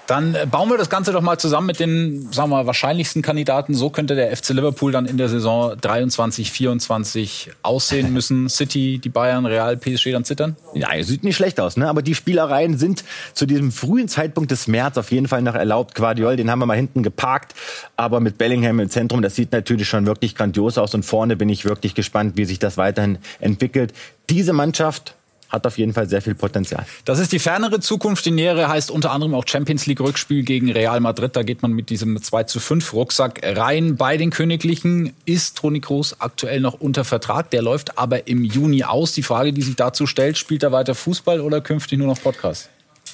Dann 0.07 0.35
äh, 0.35 0.47
bauen 0.49 0.71
wir 0.71 0.79
das 0.79 0.89
Ganze 0.89 1.13
doch 1.13 1.21
mal 1.21 1.39
zusammen 1.39 1.67
mit 1.67 1.81
den, 1.81 2.31
sagen 2.33 2.51
wir 2.51 2.59
mal, 2.59 2.67
wahrscheinlichsten 2.67 3.23
Kandidaten. 3.23 3.75
So 3.75 3.91
könnte 3.91 4.15
der 4.15 4.35
FC 4.37 4.51
Liverpool 4.51 4.93
dann 4.93 5.07
in 5.07 5.17
der 5.17 5.29
Saison 5.29 5.77
23, 5.81 6.51
24 6.53 7.51
aussehen 7.63 8.13
müssen. 8.13 8.49
City, 8.57 9.01
die 9.03 9.09
Bayern, 9.09 9.47
Real, 9.47 9.77
PSG 9.77 10.13
dann 10.13 10.25
zittern? 10.25 10.57
Ja, 10.75 10.91
sieht 11.03 11.25
nicht 11.25 11.37
schlecht 11.37 11.59
aus, 11.59 11.77
ne? 11.77 11.89
Aber 11.89 12.03
die 12.03 12.15
Spielereien 12.15 12.79
sind 12.79 13.05
zu 13.35 13.47
diesem 13.47 13.73
frühen 13.73 14.09
Zeitpunkt 14.09 14.51
des 14.51 14.69
März 14.69 14.97
auf 14.97 15.11
jeden 15.11 15.27
Fall 15.27 15.43
noch 15.43 15.55
erlaubt. 15.55 15.95
Guardiol, 15.95 16.37
den 16.37 16.51
haben 16.51 16.61
wir 16.61 16.67
mal 16.67 16.77
hinten 16.77 17.03
geparkt. 17.03 17.55
Aber 17.97 18.21
mit 18.21 18.39
Bellingham 18.39 18.79
im 18.79 18.91
Zentrum, 18.91 19.23
das 19.23 19.35
sieht 19.35 19.53
natürlich 19.53 19.89
schon 19.89 20.07
wirklich 20.07 20.37
grandios 20.37 20.79
aus. 20.79 20.95
Und 20.95 21.05
vorne 21.05 21.37
bin 21.37 21.49
ich 21.49 21.65
wirklich 21.65 21.95
gespannt, 21.95 22.37
wie 22.37 22.45
sich 22.45 22.61
das 22.61 22.77
weiterhin 22.77 23.19
entwickelt. 23.41 23.93
Diese 24.31 24.53
Mannschaft 24.53 25.17
hat 25.49 25.67
auf 25.67 25.79
jeden 25.79 25.93
Fall 25.93 26.09
sehr 26.09 26.23
viel 26.23 26.35
Potenzial. 26.35 26.87
Das 27.05 27.19
ist 27.19 27.33
die 27.33 27.39
fernere 27.39 27.81
Zukunft. 27.81 28.25
Die 28.27 28.31
nähere 28.31 28.69
heißt 28.69 28.91
unter 28.91 29.13
anderem 29.13 29.35
auch 29.35 29.45
Champions 29.47 29.87
League 29.87 30.01
Rückspiel 30.01 30.43
gegen 30.43 30.71
Real 30.71 31.01
Madrid. 31.01 31.37
Da 31.37 31.43
geht 31.43 31.63
man 31.63 31.73
mit 31.73 31.91
diesem 31.91 32.21
2 32.21 32.45
zu 32.45 32.61
5 32.61 32.93
Rucksack 32.93 33.41
rein. 33.45 33.97
Bei 33.97 34.17
den 34.17 34.31
Königlichen 34.31 35.13
ist 35.25 35.59
Toni 35.59 35.81
Kroos 35.81 36.21
aktuell 36.21 36.61
noch 36.61 36.75
unter 36.75 37.05
Vertrag. 37.05 37.51
Der 37.51 37.63
läuft 37.63 37.99
aber 37.99 38.29
im 38.29 38.45
Juni 38.45 38.85
aus. 38.85 39.13
Die 39.13 39.23
Frage, 39.23 39.53
die 39.53 39.63
sich 39.63 39.77
dazu 39.77 40.07
stellt, 40.07 40.39
spielt 40.39 40.63
er 40.63 40.73
weiter 40.73 40.95
Fußball 40.95 41.41
oder 41.41 41.61
künftig 41.61 41.99
nur 41.99 42.09
noch 42.09 42.21
Podcast? 42.21 42.69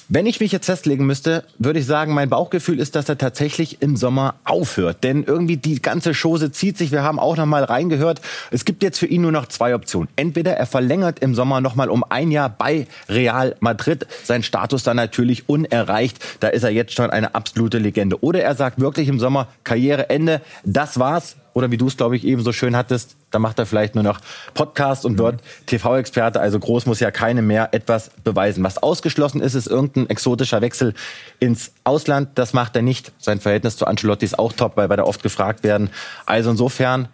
Wenn 0.09 0.25
ich 0.25 0.39
mich 0.39 0.51
jetzt 0.51 0.65
festlegen 0.65 1.05
müsste, 1.05 1.43
würde 1.59 1.79
ich 1.79 1.85
sagen, 1.85 2.13
mein 2.13 2.29
Bauchgefühl 2.29 2.79
ist, 2.79 2.95
dass 2.95 3.07
er 3.07 3.17
tatsächlich 3.17 3.81
im 3.81 3.95
Sommer 3.95 4.35
aufhört. 4.43 5.03
Denn 5.03 5.23
irgendwie 5.23 5.57
die 5.57 5.81
ganze 5.81 6.13
Chose 6.13 6.51
zieht 6.51 6.77
sich. 6.77 6.91
Wir 6.91 7.03
haben 7.03 7.19
auch 7.19 7.37
noch 7.37 7.45
mal 7.45 7.63
reingehört. 7.63 8.21
Es 8.51 8.65
gibt 8.65 8.83
jetzt 8.83 8.99
für 8.99 9.05
ihn 9.05 9.21
nur 9.21 9.31
noch 9.31 9.47
zwei 9.47 9.73
Optionen. 9.75 10.09
Entweder 10.15 10.53
er 10.53 10.65
verlängert 10.65 11.19
im 11.19 11.35
Sommer 11.35 11.61
noch 11.61 11.75
mal 11.75 11.89
um 11.89 12.03
ein 12.09 12.31
Jahr 12.31 12.49
bei 12.49 12.87
Real 13.07 13.55
Madrid. 13.61 14.05
Sein 14.23 14.43
Status 14.43 14.83
dann 14.83 14.97
natürlich 14.97 15.47
unerreicht. 15.47 16.19
Da 16.41 16.49
ist 16.49 16.63
er 16.63 16.71
jetzt 16.71 16.93
schon 16.93 17.09
eine 17.09 17.33
absolute 17.33 17.77
Legende. 17.77 18.21
Oder 18.23 18.43
er 18.43 18.55
sagt 18.55 18.79
wirklich 18.79 19.07
im 19.07 19.19
Sommer 19.19 19.47
Karriereende. 19.63 20.41
Das 20.65 20.99
war's. 20.99 21.37
Oder 21.53 21.71
wie 21.71 21.77
du 21.77 21.87
es, 21.87 21.97
glaube 21.97 22.15
ich, 22.15 22.25
eben 22.25 22.41
so 22.41 22.51
schön 22.51 22.75
hattest, 22.75 23.15
da 23.31 23.39
macht 23.39 23.59
er 23.59 23.65
vielleicht 23.65 23.95
nur 23.95 24.03
noch 24.03 24.19
Podcast 24.53 25.05
und 25.05 25.17
wird 25.17 25.41
TV-Experte. 25.67 26.39
Also 26.39 26.59
groß 26.59 26.85
muss 26.85 26.99
ja 26.99 27.11
keine 27.11 27.41
mehr 27.41 27.69
etwas 27.73 28.11
beweisen. 28.23 28.63
Was 28.63 28.77
ausgeschlossen 28.81 29.41
ist, 29.41 29.53
ist 29.53 29.67
irgendein 29.67 30.09
exotischer 30.09 30.61
Wechsel 30.61 30.93
ins 31.39 31.73
Ausland. 31.83 32.29
Das 32.35 32.53
macht 32.53 32.75
er 32.75 32.81
nicht. 32.81 33.11
Sein 33.19 33.39
Verhältnis 33.39 33.77
zu 33.77 33.85
Ancelotti 33.85 34.25
ist 34.25 34.39
auch 34.39 34.53
top, 34.53 34.77
weil 34.77 34.89
wir 34.89 34.97
da 34.97 35.03
oft 35.03 35.21
gefragt 35.23 35.63
werden. 35.63 35.89
Also 36.25 36.51
insofern 36.51 37.07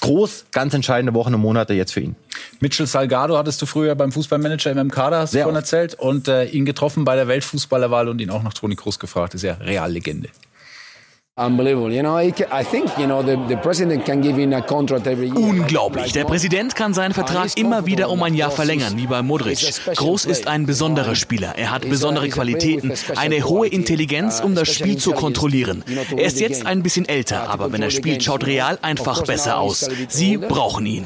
groß, 0.00 0.46
ganz 0.52 0.74
entscheidende 0.74 1.14
Wochen 1.14 1.34
und 1.34 1.40
Monate 1.40 1.74
jetzt 1.74 1.92
für 1.92 2.00
ihn. 2.00 2.16
Mitchell 2.60 2.86
Salgado 2.86 3.36
hattest 3.36 3.60
du 3.62 3.66
früher 3.66 3.94
beim 3.94 4.12
Fußballmanager 4.12 4.72
im 4.72 4.90
Kader, 4.90 5.20
hast 5.20 5.34
du 5.34 5.38
vorhin 5.38 5.56
erzählt, 5.56 5.94
und 5.94 6.28
äh, 6.28 6.44
ihn 6.44 6.64
getroffen 6.64 7.04
bei 7.04 7.16
der 7.16 7.28
Weltfußballerwahl 7.28 8.08
und 8.08 8.20
ihn 8.20 8.30
auch 8.30 8.42
nach 8.42 8.54
Toni 8.54 8.76
Kroos 8.76 8.98
gefragt. 8.98 9.34
Ist 9.34 9.42
ja 9.42 9.54
Reallegende. 9.54 10.28
Unglaublich. 15.36 16.12
Der 16.12 16.24
Präsident 16.24 16.74
kann 16.74 16.94
seinen 16.94 17.12
Vertrag 17.12 17.58
immer 17.58 17.84
wieder 17.84 18.08
um 18.08 18.22
ein 18.22 18.32
Jahr 18.32 18.50
verlängern, 18.50 18.96
wie 18.96 19.06
bei 19.06 19.20
Modric. 19.20 19.58
Groß 19.96 20.24
ist 20.24 20.48
ein 20.48 20.64
besonderer 20.64 21.14
Spieler. 21.14 21.52
Er 21.58 21.72
hat 21.72 21.86
besondere 21.86 22.30
Qualitäten, 22.30 22.90
eine 23.16 23.44
hohe 23.44 23.68
Intelligenz, 23.68 24.40
um 24.40 24.54
das 24.54 24.72
Spiel 24.72 24.96
zu 24.96 25.12
kontrollieren. 25.12 25.84
Er 26.16 26.24
ist 26.24 26.40
jetzt 26.40 26.64
ein 26.64 26.82
bisschen 26.82 27.06
älter, 27.06 27.50
aber 27.50 27.70
wenn 27.70 27.82
er 27.82 27.90
spielt, 27.90 28.24
schaut 28.24 28.46
Real 28.46 28.78
einfach 28.80 29.22
besser 29.24 29.58
aus. 29.58 29.90
Sie 30.08 30.38
brauchen 30.38 30.86
ihn. 30.86 31.04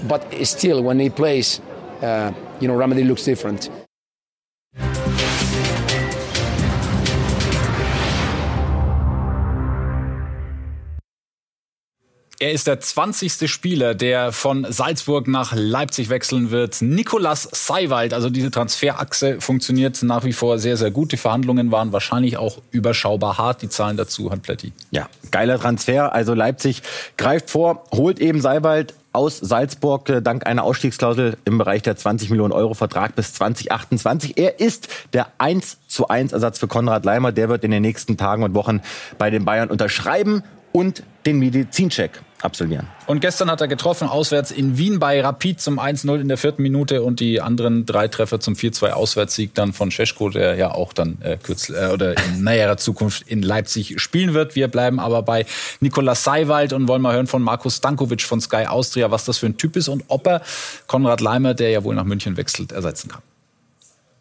Er 12.43 12.53
ist 12.53 12.69
der 12.69 12.81
20. 12.81 13.51
Spieler, 13.51 13.95
der 13.95 14.33
von 14.33 14.67
Salzburg 14.67 15.29
nach 15.29 15.53
Leipzig 15.55 16.09
wechseln 16.09 16.51
wird. 16.51 16.81
Nikolas 16.81 17.47
Seiwald, 17.53 18.15
also 18.15 18.31
diese 18.31 18.51
Transferachse 18.51 19.43
funktioniert 19.43 20.03
nach 20.03 20.25
wie 20.25 20.33
vor 20.33 20.59
sehr, 20.59 20.79
sehr 20.79 20.91
gut. 20.91 21.13
Die 21.13 21.19
Verhandlungen 21.19 21.71
waren 21.71 21.93
wahrscheinlich 21.93 22.39
auch 22.39 22.57
überschaubar 22.71 23.37
hart. 23.37 23.61
Die 23.61 23.69
Zahlen 23.69 23.99
dazu 23.99 24.33
hat 24.33 24.41
Plätti. 24.41 24.73
Ja, 24.91 25.11
geiler 25.31 25.61
Transfer. 25.61 26.15
Also 26.15 26.33
Leipzig 26.33 26.81
greift 27.19 27.51
vor, 27.51 27.85
holt 27.93 28.19
eben 28.21 28.41
Seiwald 28.41 28.95
aus 29.13 29.37
Salzburg 29.37 30.09
äh, 30.09 30.23
dank 30.23 30.47
einer 30.47 30.65
Ausstiegsklausel 30.65 31.37
im 31.45 31.59
Bereich 31.59 31.83
der 31.83 31.97
20 31.97 32.31
Millionen 32.31 32.53
Euro 32.53 32.73
Vertrag 32.73 33.17
bis 33.17 33.35
2028. 33.35 34.39
Er 34.39 34.61
ist 34.61 34.89
der 35.13 35.27
1 35.37 35.77
zu 35.89 36.09
1 36.09 36.33
Ersatz 36.33 36.59
für 36.59 36.69
Konrad 36.69 37.05
Leimer. 37.05 37.33
Der 37.33 37.51
wird 37.51 37.65
in 37.65 37.71
den 37.71 37.83
nächsten 37.83 38.17
Tagen 38.17 38.45
und 38.45 38.55
Wochen 38.55 38.81
bei 39.19 39.29
den 39.29 39.45
Bayern 39.45 39.69
unterschreiben 39.69 40.43
und 40.73 41.03
den 41.27 41.39
Medizincheck 41.39 42.23
absolvieren. 42.43 42.87
Und 43.07 43.21
gestern 43.21 43.51
hat 43.51 43.61
er 43.61 43.69
getroffen, 43.69 44.09
auswärts 44.09 44.51
in 44.51 44.79
Wien 44.79 44.99
bei 44.99 45.21
Rapid 45.21 45.61
zum 45.61 45.79
1-0 45.79 46.21
in 46.21 46.29
der 46.29 46.37
vierten 46.37 46.63
Minute 46.63 47.03
und 47.03 47.21
die 47.21 47.41
anderen 47.41 47.85
drei 47.87 48.09
Treffer 48.09 48.41
zum 48.41 48.55
4-2 48.55 48.91
Auswärtssieg 48.91 49.55
dann 49.55 49.73
von 49.73 49.91
Scheschko, 49.91 50.31
der 50.31 50.55
ja 50.55 50.73
auch 50.73 50.93
dann 50.93 51.19
äh, 51.23 51.37
kürzel, 51.37 51.77
äh, 51.77 51.93
oder 51.93 52.17
in 52.17 52.45
näherer 52.45 52.77
Zukunft 52.77 53.29
in 53.29 53.43
Leipzig 53.43 54.01
spielen 54.01 54.35
wird. 54.35 54.55
Wir 54.57 54.69
bleiben 54.69 55.01
aber 55.01 55.23
bei 55.23 55.45
Nikolas 55.81 56.25
Seiwald 56.25 56.73
und 56.73 56.89
wollen 56.89 57.03
mal 57.03 57.15
hören 57.15 57.27
von 57.27 57.43
Markus 57.43 57.77
Stankovic 57.77 58.23
von 58.23 58.41
Sky 58.41 58.67
Austria, 58.67 59.11
was 59.11 59.25
das 59.25 59.39
für 59.39 59.47
ein 59.47 59.57
Typ 59.57 59.77
ist 59.77 59.89
und 59.89 60.05
ob 60.09 60.27
er 60.27 60.43
Konrad 60.87 61.21
Leimer, 61.21 61.55
der 61.55 61.71
ja 61.71 61.85
wohl 61.85 61.95
nach 61.95 62.05
München 62.05 62.37
wechselt, 62.37 62.73
ersetzen 62.73 63.11
kann. 63.11 63.23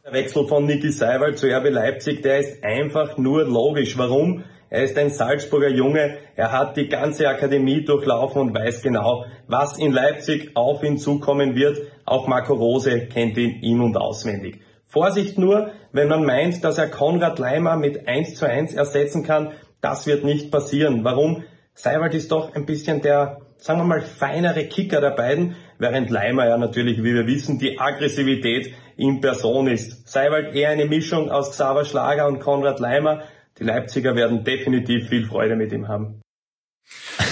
Der 0.04 0.14
Wechsel 0.14 0.48
von 0.48 0.66
Niki 0.66 0.92
Seiwald 0.92 1.38
zu 1.38 1.48
RB 1.48 1.70
Leipzig, 1.70 2.24
der 2.24 2.40
ist 2.40 2.64
einfach 2.64 3.18
nur 3.18 3.44
logisch. 3.44 3.98
Warum? 3.98 4.44
Er 4.72 4.84
ist 4.84 4.98
ein 4.98 5.10
Salzburger 5.10 5.70
Junge, 5.70 6.18
er 6.36 6.52
hat 6.52 6.78
die 6.78 6.90
ganze 6.90 7.28
Akademie 7.28 7.84
durchlaufen 7.84 8.42
und 8.42 8.54
weiß 8.54 8.84
genau, 8.84 9.26
was 9.48 9.80
in 9.80 9.92
Leipzig 9.92 10.52
auf 10.56 10.84
ihn 10.84 11.00
zukommen 11.00 11.56
wird. 11.56 11.80
Auch 12.06 12.28
Marco 12.28 12.54
Rose 12.54 13.08
kennt 13.08 13.38
ihn 13.38 13.64
in- 13.64 13.82
und 13.82 13.98
auswendig. 13.98 14.62
Vorsicht 14.86 15.40
nur, 15.40 15.72
wenn 15.92 16.08
man 16.08 16.24
meint, 16.24 16.64
dass 16.64 16.78
er 16.78 16.88
Konrad 16.88 17.40
Leimer 17.40 17.78
mit 17.78 18.08
1 18.08 18.36
zu 18.36 18.48
1 18.48 18.76
ersetzen 18.76 19.24
kann, 19.24 19.54
das 19.82 20.06
wird 20.06 20.24
nicht 20.24 20.52
passieren. 20.52 21.04
Warum? 21.04 21.44
Seiwald 21.74 22.14
ist 22.14 22.32
doch 22.32 22.54
ein 22.54 22.66
bisschen 22.66 23.02
der, 23.02 23.42
sagen 23.58 23.80
wir 23.80 23.86
mal, 23.86 24.02
feinere 24.02 24.66
Kicker 24.66 25.02
der 25.02 25.12
beiden, 25.12 25.56
während 25.78 26.10
Leimer 26.10 26.48
ja 26.48 26.58
natürlich, 26.58 27.00
wie 27.00 27.14
wir 27.16 27.26
wissen, 27.26 27.58
die 27.58 27.80
Aggressivität 27.80 28.74
in 28.98 29.22
Person 29.22 29.68
ist. 29.68 30.08
Seiwald 30.08 30.54
eher 30.54 30.70
eine 30.70 30.86
Mischung 30.86 31.32
aus 31.32 31.52
Xaver 31.52 31.86
Schlager 31.86 32.28
und 32.28 32.40
Konrad 32.40 32.80
Leimer, 32.80 33.24
die 33.60 33.66
Leipziger 33.66 34.16
werden 34.16 34.44
definitiv 34.44 35.10
viel 35.10 35.28
Freude 35.28 35.56
mit 35.56 35.72
ihm 35.72 35.88
haben. 35.88 36.22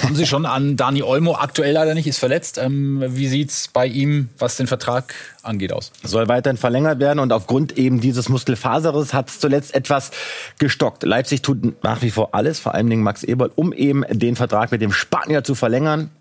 Haben 0.03 0.15
Sie 0.15 0.27
schon 0.27 0.46
an 0.46 0.75
Dani 0.75 1.01
Olmo, 1.01 1.36
aktuell 1.36 1.74
leider 1.74 1.93
nicht, 1.93 2.07
ist 2.07 2.19
verletzt. 2.19 2.57
Ähm, 2.57 3.03
wie 3.07 3.27
sieht's 3.27 3.67
bei 3.67 3.88
ihm, 3.88 4.29
was 4.38 4.55
den 4.57 4.67
Vertrag 4.67 5.15
angeht, 5.43 5.74
aus? 5.74 5.91
Soll 6.03 6.27
weiterhin 6.27 6.57
verlängert 6.57 7.00
werden 7.00 7.19
und 7.19 7.31
aufgrund 7.31 7.77
eben 7.77 8.00
dieses 8.00 8.29
Muskelfaseres 8.29 9.13
hat 9.13 9.29
es 9.29 9.39
zuletzt 9.39 9.74
etwas 9.74 10.12
gestockt. 10.60 11.03
Leipzig 11.03 11.41
tut 11.41 11.84
nach 11.84 12.01
wie 12.01 12.12
vor 12.12 12.29
alles, 12.34 12.60
vor 12.60 12.75
allen 12.75 12.89
Dingen 12.89 13.01
Max 13.01 13.24
Eberl, 13.24 13.51
um 13.55 13.74
eben 13.74 14.03
den 14.10 14.36
Vertrag 14.36 14.72
mit 14.72 14.81
dem 14.81 14.91
Spanier 14.91 15.43
zu 15.43 15.55
verlängern 15.55 16.12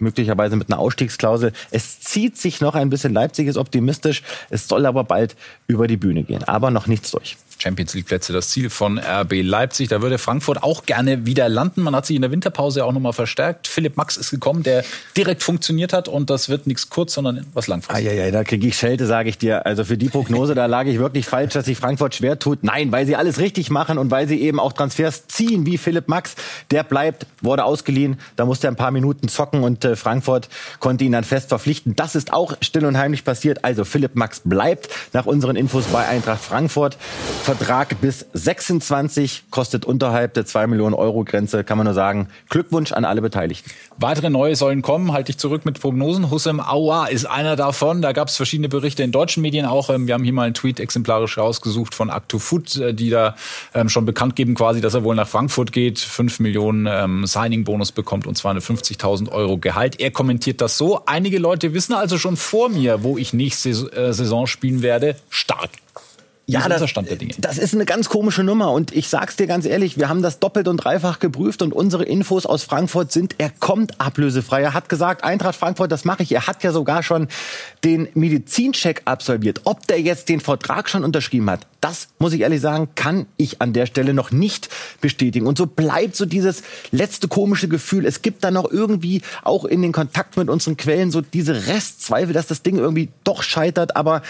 möglicherweise 0.00 0.56
mit 0.56 0.70
einer 0.70 0.80
Ausstiegsklausel. 0.80 1.52
Es 1.70 2.00
zieht 2.00 2.36
sich 2.36 2.60
noch 2.60 2.74
ein 2.74 2.90
bisschen. 2.90 3.12
Leipzig 3.12 3.46
ist 3.46 3.56
optimistisch. 3.56 4.22
Es 4.48 4.66
soll 4.66 4.86
aber 4.86 5.04
bald 5.04 5.36
über 5.66 5.86
die 5.86 5.96
Bühne 5.96 6.24
gehen. 6.24 6.42
Aber 6.44 6.70
noch 6.70 6.86
nichts 6.86 7.10
durch. 7.10 7.36
Champions 7.60 7.94
League 7.94 8.06
Plätze 8.06 8.32
das 8.32 8.48
Ziel 8.48 8.70
von 8.70 8.98
RB 8.98 9.42
Leipzig. 9.42 9.88
Da 9.88 10.00
würde 10.00 10.18
Frankfurt 10.18 10.62
auch 10.62 10.86
gerne 10.86 11.26
wieder 11.26 11.48
landen. 11.48 11.82
Man 11.82 11.94
hat 11.94 12.06
sich 12.06 12.16
in 12.16 12.22
der 12.22 12.30
Winterpause 12.30 12.84
auch 12.84 12.92
nochmal 12.92 13.12
verstärkt. 13.12 13.68
Philipp 13.68 13.96
Max 13.96 14.16
ist 14.16 14.30
gekommen, 14.30 14.62
der 14.62 14.82
direkt 15.16 15.42
funktioniert 15.42 15.92
hat 15.92 16.08
und 16.08 16.30
das 16.30 16.48
wird 16.48 16.66
nichts 16.66 16.88
kurz, 16.88 17.14
sondern 17.14 17.46
was 17.52 17.66
langfristig. 17.66 18.08
Ah, 18.08 18.12
ja, 18.12 18.24
ja, 18.24 18.30
da 18.30 18.44
kriege 18.44 18.66
ich 18.66 18.76
Schelte, 18.76 19.06
sage 19.06 19.28
ich 19.28 19.36
dir. 19.36 19.66
Also 19.66 19.84
für 19.84 19.98
die 19.98 20.08
Prognose, 20.08 20.54
da 20.54 20.66
lag 20.66 20.86
ich 20.86 20.98
wirklich 20.98 21.26
falsch, 21.26 21.52
dass 21.52 21.66
sich 21.66 21.76
Frankfurt 21.76 22.14
schwer 22.14 22.38
tut. 22.38 22.64
Nein, 22.64 22.92
weil 22.92 23.06
sie 23.06 23.16
alles 23.16 23.38
richtig 23.38 23.70
machen 23.70 23.98
und 23.98 24.10
weil 24.10 24.26
sie 24.26 24.40
eben 24.40 24.58
auch 24.58 24.72
Transfers 24.72 25.28
ziehen, 25.28 25.66
wie 25.66 25.76
Philipp 25.76 26.08
Max. 26.08 26.36
Der 26.70 26.82
bleibt, 26.82 27.26
wurde 27.42 27.64
ausgeliehen. 27.64 28.18
Da 28.36 28.46
musste 28.46 28.68
er 28.68 28.72
ein 28.72 28.76
paar 28.76 28.90
Minuten 28.90 29.28
zocken 29.28 29.64
und 29.64 29.84
äh, 29.84 29.96
Frankfurt 29.96 30.48
konnte 30.78 31.04
ihn 31.04 31.12
dann 31.12 31.24
fest 31.24 31.50
verpflichten. 31.50 31.94
Das 31.94 32.14
ist 32.14 32.32
auch 32.32 32.56
still 32.62 32.86
und 32.86 32.96
heimlich 32.96 33.24
passiert. 33.24 33.64
Also 33.64 33.84
Philipp 33.84 34.16
Max 34.16 34.40
bleibt 34.44 34.88
nach 35.12 35.26
unseren 35.26 35.56
Infos 35.56 35.84
bei 35.86 36.06
Eintracht 36.06 36.42
Frankfurt 36.42 36.96
Vertrag 37.56 38.00
bis 38.00 38.26
26, 38.32 39.46
kostet 39.50 39.84
unterhalb 39.84 40.34
der 40.34 40.46
2 40.46 40.68
Millionen 40.68 40.94
Euro 40.94 41.24
Grenze, 41.24 41.64
kann 41.64 41.78
man 41.78 41.84
nur 41.84 41.94
sagen, 41.94 42.28
Glückwunsch 42.48 42.92
an 42.92 43.04
alle 43.04 43.20
Beteiligten. 43.22 43.72
Weitere 43.96 44.30
neue 44.30 44.54
sollen 44.54 44.82
kommen, 44.82 45.10
halte 45.10 45.30
ich 45.30 45.38
zurück 45.38 45.64
mit 45.64 45.80
Prognosen. 45.80 46.30
Hussam 46.30 46.60
Aouar 46.60 47.10
ist 47.10 47.24
einer 47.24 47.56
davon. 47.56 48.02
Da 48.02 48.12
gab 48.12 48.28
es 48.28 48.36
verschiedene 48.36 48.68
Berichte 48.68 49.02
in 49.02 49.10
deutschen 49.10 49.40
Medien 49.42 49.66
auch. 49.66 49.90
Ähm, 49.90 50.06
wir 50.06 50.14
haben 50.14 50.22
hier 50.22 50.32
mal 50.32 50.44
einen 50.44 50.54
Tweet 50.54 50.78
exemplarisch 50.78 51.38
rausgesucht 51.38 51.92
von 51.92 52.08
Actu-Food, 52.08 52.76
äh, 52.76 52.94
die 52.94 53.10
da 53.10 53.34
ähm, 53.74 53.88
schon 53.88 54.06
bekannt 54.06 54.36
geben 54.36 54.54
quasi, 54.54 54.80
dass 54.80 54.94
er 54.94 55.02
wohl 55.02 55.16
nach 55.16 55.26
Frankfurt 55.26 55.72
geht, 55.72 55.98
5 55.98 56.38
Millionen 56.38 56.86
ähm, 56.86 57.26
Signing-Bonus 57.26 57.90
bekommt 57.90 58.28
und 58.28 58.38
zwar 58.38 58.52
eine 58.52 58.60
50.000 58.60 59.28
Euro 59.28 59.58
Gehalt. 59.58 59.98
Er 59.98 60.12
kommentiert 60.12 60.60
das 60.60 60.78
so. 60.78 61.04
Einige 61.04 61.40
Leute 61.40 61.74
wissen 61.74 61.94
also 61.94 62.16
schon 62.16 62.36
vor 62.36 62.68
mir, 62.68 63.02
wo 63.02 63.18
ich 63.18 63.32
nächste 63.32 63.70
äh, 63.70 64.12
Saison 64.12 64.46
spielen 64.46 64.82
werde. 64.82 65.16
Stark 65.30 65.70
ja, 66.50 66.68
das, 66.68 66.84
das, 67.38 67.58
ist 67.58 67.74
eine 67.74 67.84
ganz 67.84 68.08
komische 68.08 68.42
Nummer. 68.42 68.72
Und 68.72 68.94
ich 68.94 69.08
sag's 69.08 69.36
dir 69.36 69.46
ganz 69.46 69.66
ehrlich, 69.66 69.98
wir 69.98 70.08
haben 70.08 70.20
das 70.20 70.40
doppelt 70.40 70.66
und 70.66 70.78
dreifach 70.78 71.20
geprüft 71.20 71.62
und 71.62 71.72
unsere 71.72 72.04
Infos 72.04 72.44
aus 72.44 72.64
Frankfurt 72.64 73.12
sind, 73.12 73.36
er 73.38 73.50
kommt 73.50 74.00
ablösefrei. 74.00 74.62
Er 74.62 74.74
hat 74.74 74.88
gesagt, 74.88 75.22
Eintracht 75.22 75.54
Frankfurt, 75.54 75.92
das 75.92 76.04
mache 76.04 76.24
ich. 76.24 76.32
Er 76.32 76.46
hat 76.46 76.64
ja 76.64 76.72
sogar 76.72 77.02
schon 77.02 77.28
den 77.84 78.08
Medizincheck 78.14 79.02
absolviert. 79.04 79.60
Ob 79.64 79.86
der 79.86 80.00
jetzt 80.00 80.28
den 80.28 80.40
Vertrag 80.40 80.88
schon 80.88 81.04
unterschrieben 81.04 81.48
hat, 81.48 81.66
das 81.80 82.08
muss 82.18 82.32
ich 82.32 82.40
ehrlich 82.40 82.60
sagen, 82.60 82.88
kann 82.94 83.26
ich 83.36 83.62
an 83.62 83.72
der 83.72 83.86
Stelle 83.86 84.12
noch 84.12 84.32
nicht 84.32 84.68
bestätigen. 85.00 85.46
Und 85.46 85.56
so 85.56 85.66
bleibt 85.66 86.16
so 86.16 86.26
dieses 86.26 86.62
letzte 86.90 87.28
komische 87.28 87.68
Gefühl. 87.68 88.04
Es 88.04 88.22
gibt 88.22 88.42
da 88.42 88.50
noch 88.50 88.70
irgendwie 88.70 89.22
auch 89.42 89.64
in 89.64 89.82
den 89.82 89.92
Kontakt 89.92 90.36
mit 90.36 90.50
unseren 90.50 90.76
Quellen 90.76 91.10
so 91.10 91.20
diese 91.20 91.68
Restzweifel, 91.68 92.32
dass 92.32 92.48
das 92.48 92.62
Ding 92.62 92.76
irgendwie 92.76 93.08
doch 93.24 93.42
scheitert. 93.42 93.96
Aber 93.96 94.22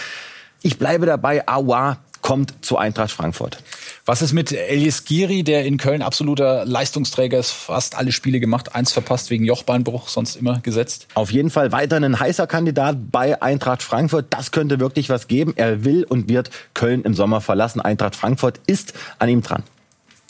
ich 0.61 0.77
bleibe 0.77 1.05
dabei, 1.05 1.47
Awa 1.47 1.97
kommt 2.31 2.53
zu 2.63 2.77
Eintracht 2.77 3.11
Frankfurt. 3.11 3.57
Was 4.05 4.21
ist 4.21 4.31
mit 4.31 4.53
Elias 4.53 5.03
Giri, 5.03 5.43
der 5.43 5.65
in 5.65 5.77
Köln 5.77 6.01
absoluter 6.01 6.63
Leistungsträger 6.63 7.37
ist, 7.37 7.51
fast 7.51 7.97
alle 7.97 8.13
Spiele 8.13 8.39
gemacht, 8.39 8.73
eins 8.73 8.93
verpasst 8.93 9.31
wegen 9.31 9.43
Jochbeinbruch, 9.43 10.07
sonst 10.07 10.37
immer 10.37 10.61
gesetzt? 10.61 11.07
Auf 11.13 11.29
jeden 11.29 11.49
Fall 11.49 11.73
weiter 11.73 11.97
ein 11.97 12.17
heißer 12.17 12.47
Kandidat 12.47 13.11
bei 13.11 13.41
Eintracht 13.41 13.83
Frankfurt. 13.83 14.27
Das 14.29 14.51
könnte 14.51 14.79
wirklich 14.79 15.09
was 15.09 15.27
geben. 15.27 15.51
Er 15.57 15.83
will 15.83 16.05
und 16.05 16.29
wird 16.29 16.51
Köln 16.73 17.01
im 17.01 17.15
Sommer 17.15 17.41
verlassen. 17.41 17.81
Eintracht 17.81 18.15
Frankfurt 18.15 18.61
ist 18.65 18.93
an 19.19 19.27
ihm 19.27 19.41
dran. 19.41 19.63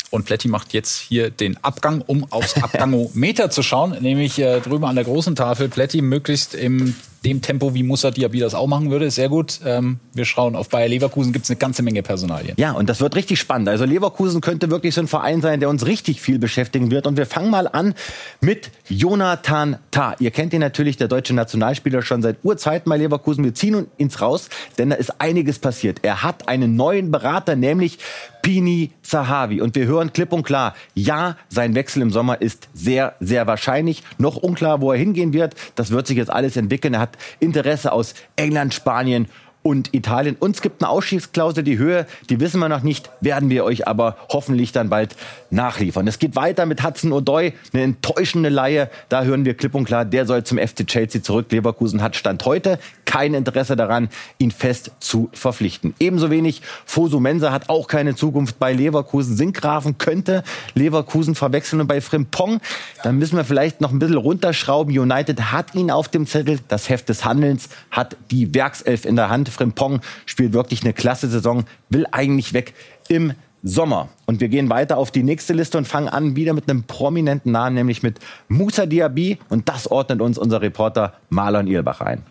Und 0.09 0.25
Pletti 0.25 0.47
macht 0.47 0.73
jetzt 0.73 0.97
hier 0.97 1.29
den 1.29 1.63
Abgang, 1.63 2.01
um 2.01 2.25
aufs 2.31 2.55
Abgangometer 2.63 3.51
zu 3.51 3.61
schauen, 3.61 3.95
nämlich 4.01 4.39
äh, 4.39 4.59
drüben 4.59 4.85
an 4.85 4.95
der 4.95 5.05
großen 5.05 5.35
Tafel. 5.35 5.69
Pletti 5.69 6.01
möglichst 6.01 6.55
im 6.55 6.95
dem 7.23 7.41
Tempo, 7.41 7.75
wie 7.75 7.83
Musa 7.83 8.09
Diaby 8.09 8.39
das 8.39 8.55
auch 8.55 8.65
machen 8.65 8.89
würde. 8.89 9.11
Sehr 9.11 9.29
gut. 9.29 9.59
Ähm, 9.63 9.99
wir 10.13 10.25
schauen 10.25 10.55
auf 10.55 10.69
Bayer 10.69 10.87
Leverkusen 10.87 11.31
gibt 11.31 11.45
es 11.45 11.51
eine 11.51 11.57
ganze 11.57 11.83
Menge 11.83 12.01
Personalien. 12.01 12.55
Ja, 12.57 12.71
und 12.71 12.89
das 12.89 12.99
wird 12.99 13.15
richtig 13.15 13.39
spannend. 13.39 13.69
Also 13.69 13.85
Leverkusen 13.85 14.41
könnte 14.41 14.71
wirklich 14.71 14.95
so 14.95 15.01
ein 15.01 15.07
Verein 15.07 15.41
sein, 15.41 15.59
der 15.59 15.69
uns 15.69 15.85
richtig 15.85 16.19
viel 16.19 16.39
beschäftigen 16.39 16.89
wird. 16.89 17.05
Und 17.05 17.17
wir 17.17 17.27
fangen 17.27 17.51
mal 17.51 17.67
an 17.67 17.93
mit 18.39 18.71
Jonathan 18.89 19.77
Tah. 19.91 20.15
Ihr 20.19 20.31
kennt 20.31 20.53
ihn 20.53 20.61
natürlich, 20.61 20.97
der 20.97 21.07
deutsche 21.07 21.35
Nationalspieler, 21.35 22.01
schon 22.01 22.23
seit 22.23 22.37
Urzeiten 22.43 22.89
bei 22.89 22.97
Leverkusen. 22.97 23.43
Wir 23.43 23.53
ziehen 23.53 23.87
uns 23.99 24.21
raus, 24.21 24.49
denn 24.79 24.89
da 24.89 24.95
ist 24.95 25.21
einiges 25.21 25.59
passiert. 25.59 25.99
Er 26.01 26.23
hat 26.23 26.47
einen 26.47 26.75
neuen 26.75 27.11
Berater, 27.11 27.55
nämlich 27.55 27.99
Pini 28.41 28.91
Zahavi. 29.01 29.61
Und 29.61 29.75
wir 29.75 29.85
hören 29.85 30.13
klipp 30.13 30.33
und 30.33 30.43
klar, 30.43 30.75
ja, 30.93 31.37
sein 31.49 31.75
Wechsel 31.75 32.01
im 32.01 32.11
Sommer 32.11 32.41
ist 32.41 32.69
sehr, 32.73 33.15
sehr 33.19 33.47
wahrscheinlich. 33.47 34.03
Noch 34.17 34.37
unklar, 34.37 34.81
wo 34.81 34.91
er 34.91 34.97
hingehen 34.97 35.33
wird. 35.33 35.55
Das 35.75 35.91
wird 35.91 36.07
sich 36.07 36.17
jetzt 36.17 36.31
alles 36.31 36.57
entwickeln. 36.57 36.93
Er 36.93 37.01
hat 37.01 37.17
Interesse 37.39 37.91
aus 37.91 38.13
England, 38.35 38.73
Spanien 38.73 39.27
und 39.63 39.93
Italien. 39.93 40.35
Uns 40.39 40.61
gibt 40.61 40.81
eine 40.81 40.89
Ausstiegsklausel, 40.89 41.63
die 41.63 41.77
Höhe, 41.77 42.07
die 42.29 42.39
wissen 42.39 42.59
wir 42.59 42.69
noch 42.69 42.83
nicht, 42.83 43.09
werden 43.21 43.49
wir 43.49 43.63
euch 43.63 43.87
aber 43.87 44.17
hoffentlich 44.29 44.71
dann 44.71 44.89
bald 44.89 45.15
nachliefern. 45.49 46.07
Es 46.07 46.19
geht 46.19 46.35
weiter 46.35 46.65
mit 46.65 46.83
Hudson 46.83 47.11
O'Doy, 47.13 47.53
eine 47.73 47.83
enttäuschende 47.83 48.49
Laie. 48.49 48.89
Da 49.09 49.23
hören 49.23 49.45
wir 49.45 49.53
klipp 49.53 49.75
und 49.75 49.85
klar, 49.85 50.05
der 50.05 50.25
soll 50.25 50.43
zum 50.43 50.57
FC 50.57 50.87
Chelsea 50.87 51.21
zurück. 51.21 51.51
Leverkusen 51.51 52.01
hat 52.01 52.15
Stand 52.15 52.45
heute 52.45 52.79
kein 53.05 53.33
Interesse 53.33 53.75
daran, 53.75 54.09
ihn 54.37 54.51
fest 54.51 54.91
zu 54.99 55.29
verpflichten. 55.33 55.93
Ebenso 55.99 56.31
wenig 56.31 56.61
Fosu 56.85 57.19
Mensa 57.19 57.51
hat 57.51 57.69
auch 57.69 57.87
keine 57.87 58.15
Zukunft 58.15 58.57
bei 58.57 58.73
Leverkusen. 58.73 59.35
Sinkgrafen 59.35 59.97
könnte 59.97 60.43
Leverkusen 60.75 61.35
verwechseln 61.35 61.81
und 61.81 61.87
bei 61.87 61.99
Frimpong, 61.99 62.61
da 63.03 63.11
müssen 63.11 63.35
wir 63.35 63.43
vielleicht 63.43 63.81
noch 63.81 63.91
ein 63.91 63.99
bisschen 63.99 64.17
runterschrauben. 64.17 64.97
United 64.97 65.51
hat 65.51 65.75
ihn 65.75 65.91
auf 65.91 66.07
dem 66.07 66.25
Zettel. 66.25 66.59
Das 66.69 66.89
Heft 66.89 67.09
des 67.09 67.25
Handelns 67.25 67.69
hat 67.91 68.15
die 68.31 68.53
Werkself 68.55 69.05
in 69.05 69.17
der 69.17 69.29
Hand. 69.29 69.50
Frimpong 69.51 70.01
spielt 70.25 70.53
wirklich 70.53 70.83
eine 70.83 70.93
klasse 70.93 71.29
Saison, 71.29 71.65
will 71.89 72.07
eigentlich 72.11 72.53
weg 72.53 72.73
im 73.07 73.33
Sommer. 73.63 74.09
Und 74.25 74.39
wir 74.39 74.49
gehen 74.49 74.69
weiter 74.69 74.97
auf 74.97 75.11
die 75.11 75.23
nächste 75.23 75.53
Liste 75.53 75.77
und 75.77 75.87
fangen 75.87 76.09
an 76.09 76.35
wieder 76.35 76.53
mit 76.53 76.69
einem 76.69 76.83
prominenten 76.83 77.51
Namen, 77.51 77.75
nämlich 77.75 78.01
mit 78.01 78.19
Musa 78.47 78.85
Diaby. 78.85 79.37
Und 79.49 79.69
das 79.69 79.89
ordnet 79.89 80.21
uns 80.21 80.37
unser 80.37 80.61
Reporter 80.61 81.13
Marlon 81.29 81.67
Ihlbach 81.67 82.01
ein. 82.01 82.23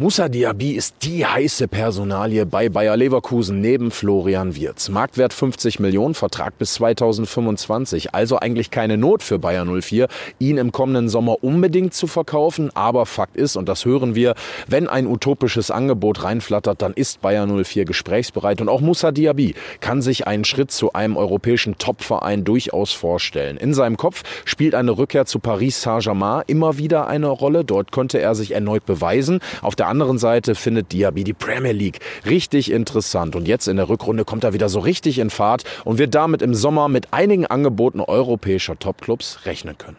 Musa 0.00 0.28
Diaby 0.28 0.74
ist 0.74 0.94
die 1.02 1.26
heiße 1.26 1.66
Personalie 1.66 2.46
bei 2.46 2.68
Bayer 2.68 2.96
Leverkusen 2.96 3.60
neben 3.60 3.90
Florian 3.90 4.54
Wirz. 4.54 4.90
Marktwert 4.90 5.32
50 5.32 5.80
Millionen, 5.80 6.14
Vertrag 6.14 6.56
bis 6.56 6.74
2025. 6.74 8.14
Also 8.14 8.38
eigentlich 8.38 8.70
keine 8.70 8.96
Not 8.96 9.24
für 9.24 9.40
Bayer 9.40 9.64
04, 9.64 10.06
ihn 10.38 10.56
im 10.56 10.70
kommenden 10.70 11.08
Sommer 11.08 11.42
unbedingt 11.42 11.94
zu 11.94 12.06
verkaufen. 12.06 12.70
Aber 12.76 13.06
Fakt 13.06 13.36
ist, 13.36 13.56
und 13.56 13.68
das 13.68 13.86
hören 13.86 14.14
wir, 14.14 14.36
wenn 14.68 14.86
ein 14.86 15.08
utopisches 15.08 15.72
Angebot 15.72 16.22
reinflattert, 16.22 16.80
dann 16.80 16.92
ist 16.92 17.20
Bayer 17.20 17.48
04 17.48 17.84
gesprächsbereit. 17.84 18.60
Und 18.60 18.68
auch 18.68 18.80
Musa 18.80 19.10
Diaby 19.10 19.56
kann 19.80 20.00
sich 20.00 20.28
einen 20.28 20.44
Schritt 20.44 20.70
zu 20.70 20.92
einem 20.92 21.16
europäischen 21.16 21.76
Topverein 21.76 22.44
durchaus 22.44 22.92
vorstellen. 22.92 23.56
In 23.56 23.74
seinem 23.74 23.96
Kopf 23.96 24.22
spielt 24.44 24.76
eine 24.76 24.96
Rückkehr 24.96 25.26
zu 25.26 25.40
Paris 25.40 25.82
Saint-Germain 25.82 26.44
immer 26.46 26.78
wieder 26.78 27.08
eine 27.08 27.26
Rolle. 27.26 27.64
Dort 27.64 27.90
konnte 27.90 28.20
er 28.20 28.36
sich 28.36 28.52
erneut 28.52 28.86
beweisen. 28.86 29.40
Auf 29.60 29.74
der 29.74 29.87
anderen 29.88 30.18
Seite 30.18 30.54
findet 30.54 30.92
Diaby 30.92 31.24
die 31.24 31.32
Premier 31.32 31.72
League 31.72 32.00
richtig 32.26 32.70
interessant. 32.70 33.34
Und 33.34 33.48
jetzt 33.48 33.68
in 33.68 33.76
der 33.76 33.88
Rückrunde 33.88 34.24
kommt 34.24 34.44
er 34.44 34.52
wieder 34.52 34.68
so 34.68 34.80
richtig 34.80 35.18
in 35.18 35.30
Fahrt 35.30 35.64
und 35.84 35.98
wird 35.98 36.14
damit 36.14 36.42
im 36.42 36.54
Sommer 36.54 36.88
mit 36.88 37.12
einigen 37.12 37.46
Angeboten 37.46 38.00
europäischer 38.00 38.78
Topclubs 38.78 39.40
rechnen 39.44 39.76
können. 39.78 39.96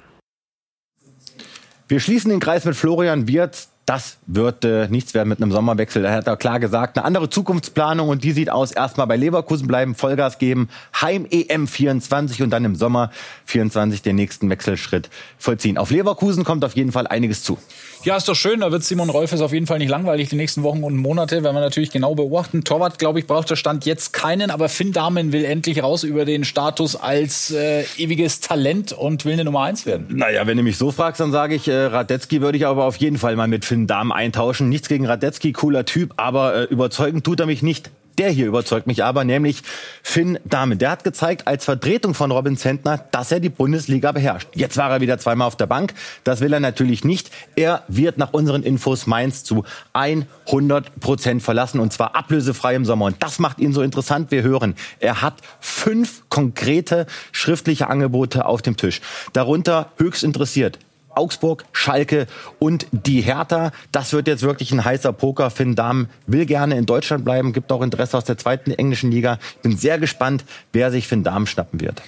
Wir 1.88 2.00
schließen 2.00 2.30
den 2.30 2.40
Kreis 2.40 2.66
mit 2.66 2.76
Florian 2.76 3.28
Wirtz 3.28 3.70
das 3.90 4.20
wird 4.28 4.66
äh, 4.66 4.88
nichts 4.88 5.16
werden 5.16 5.30
mit 5.30 5.42
einem 5.42 5.52
Sommerwechsel. 5.52 6.04
Da 6.04 6.12
hat 6.12 6.28
er 6.28 6.38
klar 6.38 6.60
gesagt, 6.60 6.96
eine 6.96 7.06
andere 7.06 7.28
Zukunftsplanung 7.28 8.08
und 8.08 8.24
die 8.24 8.34
sieht 8.34 8.52
aus, 8.52 8.72
erstmal 8.72 9.08
bei 9.08 9.16
Leverkusen 9.16 9.68
bleiben, 9.68 9.96
Vollgas 9.96 10.38
geben, 10.38 10.70
Heim 11.02 11.26
EM 11.32 11.68
24 11.68 12.44
und 12.44 12.52
dann 12.52 12.66
im 12.66 12.76
Sommer 12.76 13.10
24 13.46 14.04
den 14.04 14.16
nächsten 14.16 14.48
Wechselschritt 14.48 15.10
vollziehen. 15.40 15.80
Auf 15.80 15.90
Leverkusen 15.90 16.44
kommt 16.44 16.64
auf 16.64 16.76
jeden 16.76 16.92
Fall 16.92 17.08
einiges 17.08 17.42
zu. 17.42 17.58
Ja, 18.04 18.16
ist 18.16 18.30
doch 18.30 18.36
schön. 18.36 18.62
Da 18.62 18.72
wird 18.72 18.84
Simon 18.84 19.10
Rolfes 19.10 19.42
auf 19.42 19.52
jeden 19.52 19.68
Fall 19.68 19.80
nicht 19.80 19.90
langweilig 19.90 20.30
die 20.30 20.38
nächsten 20.38 20.64
Wochen 20.64 20.84
und 20.84 20.96
Monate, 20.96 21.44
wenn 21.44 21.54
wir 21.54 21.60
natürlich 21.60 21.92
genau 21.92 22.16
beobachten. 22.16 22.64
Torwart, 22.64 22.98
glaube 22.98 23.20
ich, 23.20 23.28
braucht 23.28 23.50
der 23.50 23.58
Stand 23.58 23.86
jetzt 23.86 24.14
keinen, 24.14 24.52
aber 24.52 24.70
Finn 24.70 24.94
Dahmen 24.94 25.34
will 25.34 25.44
endlich 25.44 25.84
raus 25.84 26.04
über 26.04 26.24
den 26.24 26.46
Status 26.46 26.96
als 26.96 27.52
äh, 27.52 27.84
ewiges 27.98 28.40
Talent 28.40 28.94
und 28.94 29.26
will 29.26 29.34
eine 29.34 29.44
Nummer 29.44 29.64
eins 29.64 29.86
werden. 29.86 30.08
Naja, 30.10 30.48
wenn 30.48 30.58
du 30.58 30.64
mich 30.64 30.78
so 30.78 30.92
fragst, 30.92 31.20
dann 31.20 31.32
sage 31.32 31.56
ich, 31.56 31.68
äh, 31.68 31.86
Radetzky 31.86 32.42
würde 32.42 32.58
ich 32.58 32.66
aber 32.66 32.86
auf 32.86 32.96
jeden 32.96 33.18
Fall 33.18 33.36
mal 33.36 33.48
mit 33.48 33.66
Finn 33.66 33.86
Dahmen 33.86 34.12
eintauschen. 34.12 34.70
Nichts 34.70 34.88
gegen 34.88 35.06
Radetzky, 35.06 35.52
cooler 35.52 35.86
Typ, 35.86 36.14
aber 36.16 36.56
äh, 36.56 36.64
überzeugend 36.66 37.26
tut 37.26 37.42
er 37.42 37.48
mich 37.48 37.62
nicht. 37.62 37.92
Der 38.20 38.32
hier 38.32 38.48
überzeugt 38.48 38.86
mich 38.86 39.02
aber, 39.06 39.24
nämlich 39.24 39.64
Finn 40.04 40.40
Dahmen. 40.44 40.78
Der 40.78 40.92
hat 40.92 41.06
gezeigt 41.06 41.48
als 41.48 41.64
Vertretung 41.64 42.14
von 42.14 42.32
Robin 42.32 42.58
Zentner, 42.58 42.98
dass 43.12 43.32
er 43.32 43.40
die 43.40 43.48
Bundesliga 43.48 44.12
beherrscht. 44.12 44.50
Jetzt 44.54 44.76
war 44.76 44.92
er 44.92 45.00
wieder 45.00 45.18
zweimal 45.20 45.48
auf 45.48 45.56
der 45.56 45.68
Bank. 45.68 45.94
Das 46.26 46.42
will 46.42 46.52
er 46.52 46.60
natürlich 46.60 47.06
nicht. 47.06 47.32
Er 47.56 47.84
wird 47.88 48.18
nach 48.18 48.34
unseren 48.34 48.64
Infos 48.64 49.08
Mainz 49.08 49.46
zu 49.46 49.64
100 49.94 51.00
Prozent 51.00 51.42
verlassen 51.42 51.80
und 51.80 51.94
zwar 51.94 52.14
ablösefrei 52.14 52.76
im 52.76 52.84
Sommer. 52.84 53.06
Und 53.06 53.24
das 53.24 53.40
macht 53.40 53.60
ihn 53.60 53.72
so 53.72 53.82
interessant. 53.82 54.32
Wir 54.32 54.44
hören, 54.44 54.76
er 55.00 55.22
hat 55.22 55.36
fünf 55.62 56.24
konkrete 56.28 57.08
schriftliche 57.32 57.88
Angebote 57.88 58.46
auf 58.46 58.62
dem 58.62 58.76
Tisch. 58.76 59.00
Darunter 59.32 59.94
höchst 59.96 60.26
interessiert 60.26 60.78
Augsburg, 61.10 61.66
Schalke 61.72 62.28
und 62.60 62.88
die 62.92 63.22
Hertha. 63.22 63.72
Das 63.92 64.14
wird 64.14 64.28
jetzt 64.28 64.44
wirklich 64.44 64.72
ein 64.72 64.84
heißer 64.84 65.14
Poker. 65.14 65.50
Finn 65.50 65.76
Dahm 65.76 66.08
will 66.28 66.46
gerne 66.46 66.78
in 66.78 66.86
Deutschland 66.86 67.26
bleiben, 67.26 67.54
gibt 67.54 67.72
auch 67.72 67.82
Interesse 67.82 68.18
aus 68.18 68.26
der 68.26 68.38
zweiten 68.38 68.72
englischen 68.72 69.12
Liga. 69.12 69.40
Bin 69.62 69.78
sehr 69.78 70.00
gespannt, 70.00 70.46
wer 70.74 70.92
sich 70.92 71.08
Finn 71.08 71.24
Dahm 71.24 71.46
schnappen 71.48 71.80
wird. 71.80 72.02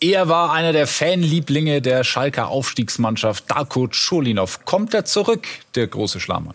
Er 0.00 0.28
war 0.28 0.52
einer 0.52 0.72
der 0.72 0.86
Fanlieblinge 0.86 1.80
der 1.80 2.04
Schalker 2.04 2.48
Aufstiegsmannschaft 2.48 3.50
Darko 3.50 3.88
Schulinov. 3.90 4.64
Kommt 4.66 4.92
er 4.92 5.06
zurück, 5.06 5.46
der 5.74 5.86
große 5.86 6.20
Schlamann? 6.20 6.54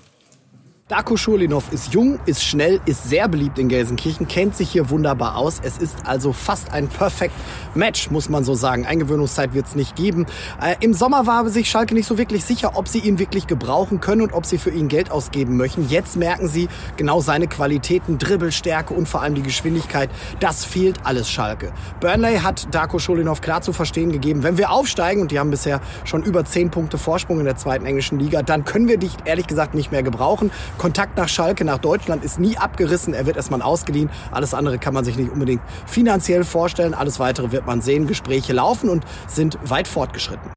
Darko 0.92 1.16
Schulinov 1.16 1.72
ist 1.72 1.94
jung, 1.94 2.20
ist 2.26 2.44
schnell, 2.44 2.82
ist 2.86 3.06
sehr 3.06 3.30
beliebt 3.30 3.58
in 3.58 3.70
Gelsenkirchen, 3.70 4.28
kennt 4.28 4.58
sich 4.58 4.70
hier 4.72 4.90
wunderbar 4.90 5.38
aus. 5.38 5.62
Es 5.64 5.78
ist 5.78 5.96
also 6.04 6.34
fast 6.34 6.74
ein 6.74 6.90
Perfect 6.90 7.34
Match, 7.76 8.12
muss 8.12 8.28
man 8.28 8.44
so 8.44 8.56
sagen. 8.56 8.86
Eingewöhnungszeit 8.86 9.54
wird 9.54 9.68
es 9.68 9.76
nicht 9.76 9.96
geben. 9.96 10.26
Äh, 10.62 10.76
Im 10.82 10.94
Sommer 10.94 11.26
war 11.26 11.48
sich 11.48 11.70
Schalke 11.70 11.94
nicht 11.94 12.08
so 12.08 12.18
wirklich 12.18 12.44
sicher, 12.44 12.72
ob 12.76 12.90
sie 12.90 13.00
ihn 13.00 13.20
wirklich 13.20 13.48
gebrauchen 13.48 14.02
können 14.02 14.22
und 14.22 14.34
ob 14.34 14.46
sie 14.46 14.58
für 14.58 14.72
ihn 14.72 14.90
Geld 14.90 15.12
ausgeben 15.12 15.56
möchten. 15.56 15.88
Jetzt 15.88 16.18
merken 16.18 16.50
sie 16.50 16.68
genau 16.98 17.22
seine 17.22 17.48
Qualitäten, 17.48 18.18
Dribbelstärke 18.18 18.94
und 18.94 19.08
vor 19.08 19.22
allem 19.22 19.36
die 19.36 19.44
Geschwindigkeit. 19.44 20.10
Das 20.42 20.66
fehlt 20.66 21.00
alles 21.06 21.30
Schalke. 21.30 21.72
Burnley 22.02 22.40
hat 22.40 22.68
Darko 22.76 23.00
Schulinov 23.00 23.40
klar 23.40 23.62
zu 23.62 23.72
verstehen 23.72 24.12
gegeben, 24.12 24.44
wenn 24.44 24.58
wir 24.58 24.72
aufsteigen, 24.72 25.22
und 25.22 25.32
die 25.32 25.40
haben 25.40 25.52
bisher 25.52 25.80
schon 26.04 26.22
über 26.22 26.44
zehn 26.44 26.70
Punkte 26.70 26.98
Vorsprung 26.98 27.40
in 27.40 27.46
der 27.46 27.56
zweiten 27.56 27.86
englischen 27.86 28.20
Liga, 28.20 28.42
dann 28.42 28.66
können 28.66 28.90
wir 28.90 28.98
dich 28.98 29.14
ehrlich 29.24 29.48
gesagt 29.48 29.74
nicht 29.74 29.94
mehr 29.94 30.04
gebrauchen. 30.04 30.52
Kontakt 30.82 31.16
nach 31.16 31.30
Schalke, 31.30 31.64
nach 31.64 31.78
Deutschland 31.78 32.24
ist 32.26 32.40
nie 32.40 32.58
abgerissen. 32.58 33.14
Er 33.14 33.28
wird 33.28 33.38
erstmal 33.38 33.62
ausgeliehen. 33.62 34.10
Alles 34.32 34.56
andere 34.56 34.80
kann 34.80 34.96
man 34.96 35.06
sich 35.06 35.16
nicht 35.16 35.30
unbedingt 35.30 35.62
finanziell 35.86 36.44
vorstellen. 36.44 36.96
Alles 36.96 37.20
weitere 37.20 37.52
wird 37.52 37.68
man 37.68 37.82
sehen. 37.82 38.08
Gespräche 38.08 38.52
laufen 38.54 38.90
und 38.90 39.04
sind 39.28 39.60
weit 39.64 39.88
fortgeschritten. 39.88 40.54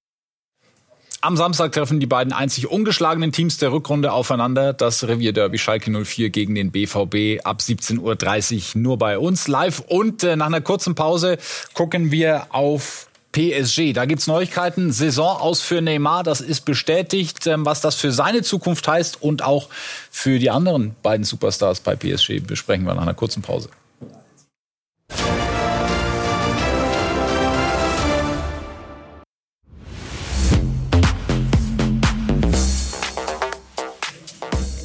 Am 1.21 1.37
Samstag 1.37 1.73
treffen 1.73 2.01
die 2.01 2.07
beiden 2.07 2.33
einzig 2.33 2.71
ungeschlagenen 2.71 3.33
Teams 3.33 3.59
der 3.59 3.71
Rückrunde 3.71 4.13
aufeinander. 4.13 4.73
Das 4.73 5.07
Revierderby 5.07 5.59
Schalke 5.59 5.91
04 5.91 6.31
gegen 6.31 6.55
den 6.55 6.73
BVB 6.73 7.45
ab 7.45 7.59
17.30 7.61 8.77
Uhr 8.77 8.81
nur 8.81 8.97
bei 8.97 9.19
uns 9.19 9.47
live. 9.47 9.81
Und 9.81 10.25
äh, 10.25 10.37
nach 10.37 10.47
einer 10.47 10.63
kurzen 10.63 10.95
Pause 10.95 11.37
gucken 11.75 12.11
wir 12.11 12.47
auf 12.49 13.09
PSG. 13.35 13.93
Da 13.93 14.05
gibt's 14.05 14.29
Neuigkeiten. 14.29 14.93
Saison 14.93 15.37
aus 15.37 15.61
für 15.61 15.83
Neymar, 15.83 16.23
das 16.23 16.41
ist 16.41 16.61
bestätigt. 16.61 17.47
Ähm, 17.49 17.67
was 17.67 17.81
das 17.81 17.97
für 17.97 18.13
seine 18.13 18.43
Zukunft 18.43 18.87
heißt 18.87 19.23
und 19.23 19.43
auch 19.43 19.69
für 20.11 20.39
die 20.39 20.51
anderen 20.51 20.95
beiden 21.03 21.25
Superstars 21.25 21.81
bei 21.81 21.97
PSG 21.97 22.41
besprechen 22.47 22.87
wir 22.87 22.95
nach 22.95 23.03
einer 23.03 23.15
kurzen 23.15 23.43
Pause. 23.43 23.69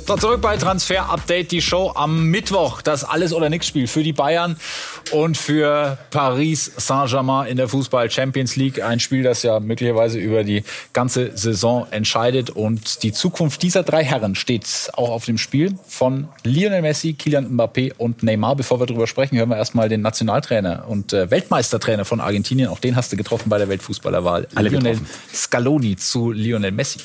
So, 0.10 0.18
zurück 0.18 0.42
bei 0.42 0.58
Transfer 0.58 1.08
Update, 1.08 1.52
die 1.52 1.62
Show 1.62 1.92
am 1.94 2.32
Mittwoch. 2.32 2.82
Das 2.82 3.04
Alles- 3.04 3.32
oder 3.32 3.48
Nix-Spiel 3.48 3.86
für 3.86 4.02
die 4.02 4.12
Bayern 4.12 4.58
und 5.12 5.38
für 5.38 5.98
Paris 6.12 6.72
Saint-Germain 6.78 7.48
in 7.48 7.58
der 7.58 7.68
Fußball 7.68 8.10
Champions 8.10 8.56
League. 8.56 8.84
Ein 8.84 9.00
Spiel, 9.00 9.24
das 9.24 9.44
ja 9.44 9.60
möglicherweise 9.60 10.20
über 10.20 10.44
die 10.44 10.64
ganze 10.94 11.36
Saison 11.36 11.88
entscheidet. 11.92 12.50
Und 12.50 13.04
die 13.04 13.12
Zukunft 13.12 13.62
dieser 13.64 13.84
drei 13.84 14.04
Herren 14.04 14.36
steht 14.36 14.90
auch 14.94 15.10
auf 15.10 15.26
dem 15.26 15.38
Spiel 15.38 15.78
von 15.88 16.28
Lionel 16.44 16.82
Messi, 16.82 17.14
Kylian 17.14 17.58
Mbappé 17.58 17.94
und 17.98 18.24
Neymar. 18.24 18.56
Bevor 18.56 18.80
wir 18.80 18.86
darüber 18.86 19.08
sprechen, 19.08 19.38
hören 19.38 19.50
wir 19.50 19.58
erstmal 19.58 19.90
den 19.90 20.02
Nationaltrainer 20.02 20.86
und 20.88 21.14
äh, 21.14 21.30
Weltmeistertrainer 21.30 22.06
von 22.06 22.20
Argentinien. 22.22 22.70
Auch 22.70 22.80
den 22.80 22.96
hast 22.96 23.12
du 23.12 23.18
getroffen 23.18 23.50
bei 23.50 23.58
der 23.58 23.70
Weltfußballerwahl. 23.70 24.48
Alle 24.56 24.70
Lionel 24.70 24.94
getroffen. 24.94 25.10
Scaloni 25.34 25.96
zu 25.96 26.32
Lionel 26.32 26.72
Messi. 26.72 27.00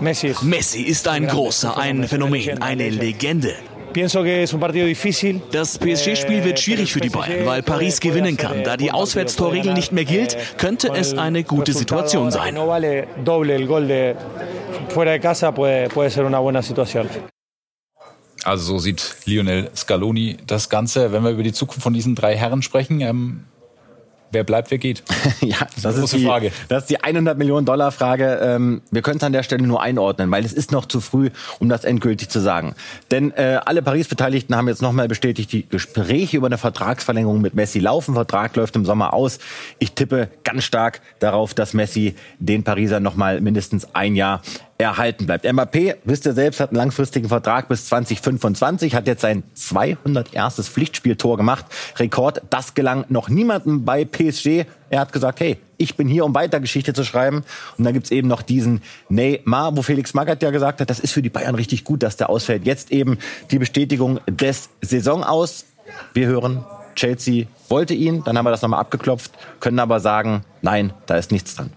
Messi 0.00 0.82
ist 0.82 1.08
ein 1.08 1.26
großer, 1.26 1.78
ein 1.78 2.06
Phänomen, 2.08 2.60
eine 2.60 2.90
Legende. 2.90 3.54
Das 5.50 5.78
PSG-Spiel 5.78 6.44
wird 6.44 6.60
schwierig 6.60 6.92
für 6.92 7.00
die 7.00 7.10
Bayern, 7.10 7.46
weil 7.46 7.62
Paris 7.62 8.00
gewinnen 8.00 8.36
kann. 8.36 8.64
Da 8.64 8.76
die 8.76 8.92
Auswärtstorregel 8.92 9.74
nicht 9.74 9.92
mehr 9.92 10.04
gilt, 10.04 10.36
könnte 10.58 10.88
es 10.94 11.16
eine 11.16 11.44
gute 11.44 11.72
Situation 11.72 12.30
sein. 12.30 12.54
Also 18.44 18.64
so 18.64 18.78
sieht 18.78 19.16
Lionel 19.24 19.70
Scaloni 19.76 20.36
das 20.46 20.68
Ganze. 20.68 21.12
Wenn 21.12 21.22
wir 21.22 21.30
über 21.30 21.42
die 21.42 21.52
Zukunft 21.52 21.82
von 21.82 21.92
diesen 21.92 22.14
drei 22.14 22.36
Herren 22.36 22.62
sprechen, 22.62 23.00
ähm, 23.00 23.44
wer 24.32 24.44
bleibt, 24.44 24.70
wer 24.70 24.78
geht? 24.78 25.02
ja, 25.40 25.58
das 25.82 25.94
ist, 25.94 26.00
große 26.00 26.16
die, 26.18 26.26
Frage. 26.26 26.52
das 26.68 26.84
ist 26.84 26.90
die 26.90 27.02
100 27.02 27.38
Millionen 27.38 27.66
Dollar 27.66 27.92
Frage. 27.92 28.40
Ähm, 28.42 28.82
wir 28.90 29.02
können 29.02 29.18
es 29.18 29.22
an 29.22 29.32
der 29.32 29.42
Stelle 29.42 29.66
nur 29.66 29.80
einordnen, 29.80 30.30
weil 30.30 30.44
es 30.44 30.52
ist 30.52 30.72
noch 30.72 30.86
zu 30.86 31.00
früh, 31.00 31.30
um 31.58 31.68
das 31.68 31.84
endgültig 31.84 32.28
zu 32.28 32.40
sagen. 32.40 32.74
Denn 33.10 33.30
äh, 33.32 33.60
alle 33.64 33.82
Paris-Beteiligten 33.82 34.56
haben 34.56 34.68
jetzt 34.68 34.82
nochmal 34.82 35.08
bestätigt, 35.08 35.52
die 35.52 35.68
Gespräche 35.68 36.36
über 36.36 36.46
eine 36.46 36.58
Vertragsverlängerung 36.58 37.40
mit 37.40 37.54
Messi 37.54 37.78
laufen. 37.78 38.14
Vertrag 38.14 38.56
läuft 38.56 38.76
im 38.76 38.84
Sommer 38.84 39.12
aus. 39.12 39.38
Ich 39.78 39.92
tippe 39.92 40.28
ganz 40.44 40.64
stark 40.64 41.00
darauf, 41.18 41.54
dass 41.54 41.74
Messi 41.74 42.14
den 42.38 42.64
Pariser 42.64 43.00
nochmal 43.00 43.40
mindestens 43.40 43.94
ein 43.94 44.16
Jahr 44.16 44.42
erhalten 44.82 45.26
bleibt. 45.26 45.44
Mbappé, 45.44 45.96
wisst 46.04 46.26
ihr 46.26 46.32
selbst, 46.32 46.60
hat 46.60 46.70
einen 46.70 46.76
langfristigen 46.76 47.28
Vertrag 47.28 47.68
bis 47.68 47.86
2025, 47.86 48.94
hat 48.94 49.06
jetzt 49.06 49.22
sein 49.22 49.42
201. 49.54 50.68
Pflichtspieltor 50.68 51.36
gemacht. 51.36 51.64
Rekord, 51.96 52.42
das 52.50 52.74
gelang 52.74 53.04
noch 53.08 53.28
niemandem 53.28 53.84
bei 53.84 54.04
PSG. 54.04 54.64
Er 54.90 55.00
hat 55.00 55.12
gesagt, 55.12 55.40
hey, 55.40 55.58
ich 55.78 55.96
bin 55.96 56.08
hier, 56.08 56.24
um 56.24 56.34
weiter 56.34 56.60
Geschichte 56.60 56.92
zu 56.92 57.04
schreiben. 57.04 57.44
Und 57.78 57.84
dann 57.84 57.94
gibt's 57.94 58.10
eben 58.10 58.28
noch 58.28 58.42
diesen 58.42 58.82
Neymar, 59.08 59.76
wo 59.76 59.82
Felix 59.82 60.14
Magath 60.14 60.42
ja 60.42 60.50
gesagt 60.50 60.80
hat, 60.80 60.90
das 60.90 61.00
ist 61.00 61.12
für 61.12 61.22
die 61.22 61.30
Bayern 61.30 61.54
richtig 61.54 61.84
gut, 61.84 62.02
dass 62.02 62.16
der 62.16 62.30
ausfällt. 62.30 62.64
Jetzt 62.64 62.92
eben 62.92 63.18
die 63.50 63.58
Bestätigung 63.58 64.20
des 64.26 64.70
Saison 64.80 65.24
aus. 65.24 65.64
Wir 66.14 66.26
hören, 66.26 66.64
Chelsea 66.94 67.46
wollte 67.68 67.94
ihn, 67.94 68.22
dann 68.24 68.36
haben 68.36 68.44
wir 68.44 68.50
das 68.50 68.62
nochmal 68.62 68.80
abgeklopft, 68.80 69.32
können 69.60 69.78
aber 69.78 70.00
sagen, 70.00 70.44
nein, 70.60 70.92
da 71.06 71.16
ist 71.16 71.32
nichts 71.32 71.56
dran. 71.56 71.70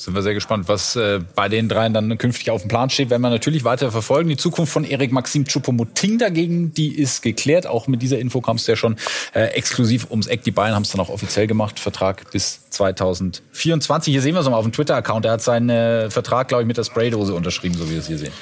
Sind 0.00 0.14
wir 0.14 0.22
sehr 0.22 0.32
gespannt, 0.32 0.66
was 0.66 0.96
äh, 0.96 1.20
bei 1.34 1.50
den 1.50 1.68
dreien 1.68 1.92
dann 1.92 2.16
künftig 2.16 2.50
auf 2.50 2.62
dem 2.62 2.68
Plan 2.68 2.88
steht. 2.88 3.10
Werden 3.10 3.20
wir 3.20 3.28
natürlich 3.28 3.64
weiter 3.64 3.92
verfolgen. 3.92 4.30
Die 4.30 4.38
Zukunft 4.38 4.72
von 4.72 4.84
Erik 4.84 5.12
Maxim 5.12 5.44
Choupo-Moting 5.44 6.16
dagegen, 6.16 6.72
die 6.72 6.94
ist 6.94 7.20
geklärt. 7.20 7.66
Auch 7.66 7.86
mit 7.86 8.00
dieser 8.00 8.18
Info 8.18 8.40
kam 8.40 8.56
es 8.56 8.66
ja 8.66 8.76
schon 8.76 8.96
äh, 9.34 9.48
exklusiv 9.48 10.10
ums 10.10 10.26
Eck. 10.26 10.42
Die 10.44 10.52
Bayern 10.52 10.74
haben 10.74 10.84
es 10.84 10.90
dann 10.92 11.02
auch 11.02 11.10
offiziell 11.10 11.46
gemacht. 11.46 11.78
Vertrag 11.78 12.30
bis 12.30 12.62
2024. 12.70 14.10
Hier 14.10 14.22
sehen 14.22 14.32
wir 14.32 14.40
es 14.40 14.48
mal 14.48 14.56
auf 14.56 14.64
dem 14.64 14.72
Twitter-Account. 14.72 15.26
Er 15.26 15.32
hat 15.32 15.42
seinen 15.42 15.68
äh, 15.68 16.08
Vertrag, 16.08 16.48
glaube 16.48 16.62
ich, 16.62 16.66
mit 16.66 16.78
der 16.78 16.84
Spraydose 16.84 17.34
unterschrieben, 17.34 17.76
so 17.76 17.86
wie 17.86 17.92
wir 17.92 17.98
es 17.98 18.06
hier 18.06 18.16
sehen. 18.16 18.32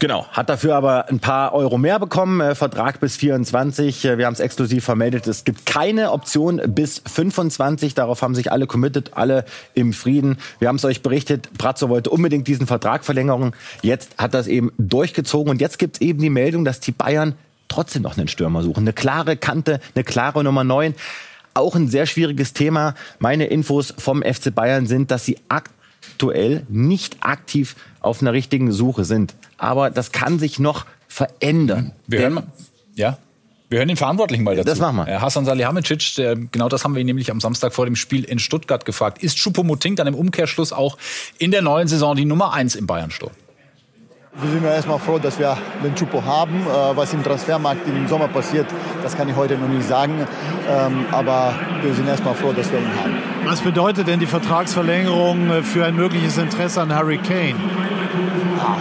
Genau, 0.00 0.26
hat 0.32 0.48
dafür 0.48 0.74
aber 0.74 1.08
ein 1.08 1.20
paar 1.20 1.54
Euro 1.54 1.78
mehr 1.78 1.98
bekommen, 1.98 2.40
äh, 2.40 2.54
Vertrag 2.54 3.00
bis 3.00 3.16
24. 3.16 4.04
Äh, 4.04 4.18
wir 4.18 4.26
haben 4.26 4.34
es 4.34 4.40
exklusiv 4.40 4.84
vermeldet. 4.84 5.26
Es 5.26 5.44
gibt 5.44 5.66
keine 5.66 6.10
Option 6.10 6.60
bis 6.66 7.00
25. 7.06 7.94
Darauf 7.94 8.20
haben 8.20 8.34
sich 8.34 8.50
alle 8.50 8.66
committed, 8.66 9.12
alle 9.14 9.44
im 9.74 9.92
Frieden. 9.92 10.38
Wir 10.58 10.68
haben 10.68 10.76
es 10.76 10.84
euch 10.84 11.02
berichtet, 11.02 11.48
Brazzo 11.56 11.88
wollte 11.88 12.10
unbedingt 12.10 12.48
diesen 12.48 12.66
Vertrag 12.66 13.04
verlängern. 13.04 13.52
Jetzt 13.82 14.18
hat 14.18 14.34
das 14.34 14.46
eben 14.46 14.72
durchgezogen 14.78 15.50
und 15.50 15.60
jetzt 15.60 15.78
gibt 15.78 15.96
es 15.96 16.00
eben 16.00 16.20
die 16.20 16.30
Meldung, 16.30 16.64
dass 16.64 16.80
die 16.80 16.92
Bayern 16.92 17.34
trotzdem 17.68 18.02
noch 18.02 18.18
einen 18.18 18.28
Stürmer 18.28 18.62
suchen. 18.62 18.80
Eine 18.80 18.92
klare 18.92 19.36
Kante, 19.36 19.80
eine 19.94 20.04
klare 20.04 20.42
Nummer 20.42 20.64
9. 20.64 20.94
Auch 21.54 21.76
ein 21.76 21.88
sehr 21.88 22.06
schwieriges 22.06 22.52
Thema. 22.52 22.94
Meine 23.20 23.46
Infos 23.46 23.94
vom 23.96 24.22
FC 24.22 24.52
Bayern 24.52 24.86
sind, 24.86 25.12
dass 25.12 25.24
sie 25.24 25.38
aktuell 25.48 25.83
nicht 26.68 27.18
aktiv 27.20 27.76
auf 28.00 28.20
einer 28.20 28.32
richtigen 28.32 28.72
Suche 28.72 29.04
sind. 29.04 29.34
Aber 29.56 29.90
das 29.90 30.12
kann 30.12 30.38
sich 30.38 30.58
noch 30.58 30.86
verändern. 31.08 31.92
Wir 32.06 32.20
hören, 32.20 32.42
ja. 32.94 33.18
Wir 33.68 33.78
hören 33.78 33.88
den 33.88 33.96
Verantwortlichen 33.96 34.44
mal 34.44 34.54
dazu. 34.54 34.68
Das 34.68 34.78
machen 34.78 34.96
wir. 34.98 35.08
Äh, 35.08 35.18
Hassan 35.18 35.44
Salihamidzic, 35.44 36.14
der, 36.16 36.36
genau 36.36 36.68
das 36.68 36.84
haben 36.84 36.94
wir 36.94 37.00
ihn 37.00 37.06
nämlich 37.06 37.30
am 37.30 37.40
Samstag 37.40 37.72
vor 37.72 37.86
dem 37.86 37.96
Spiel 37.96 38.24
in 38.24 38.38
Stuttgart 38.38 38.84
gefragt. 38.84 39.22
Ist 39.22 39.38
Choupo-Moting 39.38 39.96
dann 39.96 40.06
im 40.06 40.14
Umkehrschluss 40.14 40.72
auch 40.72 40.98
in 41.38 41.50
der 41.50 41.62
neuen 41.62 41.88
Saison 41.88 42.14
die 42.14 42.24
Nummer 42.24 42.52
eins 42.52 42.74
im 42.74 42.86
Bayern-Sturm? 42.86 43.32
Wir 44.36 44.50
sind 44.50 44.64
ja 44.64 44.74
erstmal 44.74 44.98
froh, 44.98 45.20
dass 45.20 45.38
wir 45.38 45.56
den 45.84 45.94
Chupo 45.94 46.24
haben. 46.24 46.66
Äh, 46.66 46.96
Was 46.96 47.12
im 47.14 47.22
Transfermarkt 47.22 47.86
im 47.86 48.08
Sommer 48.08 48.26
passiert, 48.26 48.66
das 49.02 49.16
kann 49.16 49.28
ich 49.28 49.36
heute 49.36 49.56
noch 49.56 49.68
nicht 49.68 49.86
sagen. 49.86 50.26
Ähm, 50.68 51.06
Aber 51.12 51.54
wir 51.80 51.94
sind 51.94 52.08
erstmal 52.08 52.34
froh, 52.34 52.52
dass 52.52 52.72
wir 52.72 52.80
ihn 52.80 52.90
haben. 53.00 53.16
Was 53.44 53.60
bedeutet 53.60 54.08
denn 54.08 54.18
die 54.18 54.26
Vertragsverlängerung 54.26 55.62
für 55.62 55.84
ein 55.84 55.94
mögliches 55.94 56.36
Interesse 56.38 56.80
an 56.80 56.92
Harry 56.92 57.18
Kane? 57.18 57.54
Ah, 58.58 58.76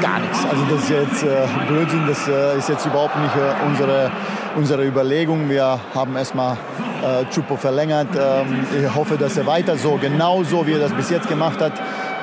gar 0.00 0.20
nichts. 0.20 0.44
Also 0.48 0.62
das 0.70 0.82
ist 0.84 0.90
jetzt 0.90 1.22
äh, 1.24 1.46
Blödsinn, 1.66 2.06
das 2.06 2.28
äh, 2.28 2.58
ist 2.58 2.68
jetzt 2.68 2.86
überhaupt 2.86 3.16
nicht 3.16 3.34
äh, 3.34 3.66
unsere, 3.66 4.10
unsere 4.54 4.84
Überlegung. 4.86 5.48
Wir 5.48 5.80
haben 5.94 6.14
erstmal 6.14 6.56
äh, 7.02 7.24
Chupo 7.32 7.56
verlängert. 7.56 8.08
Ähm, 8.16 8.66
ich 8.84 8.94
hoffe, 8.94 9.16
dass 9.16 9.36
er 9.36 9.46
weiter 9.46 9.76
so, 9.76 9.98
genau 10.00 10.44
so, 10.44 10.64
wie 10.66 10.74
er 10.74 10.80
das 10.80 10.92
bis 10.92 11.10
jetzt 11.10 11.28
gemacht 11.28 11.60
hat, 11.60 11.72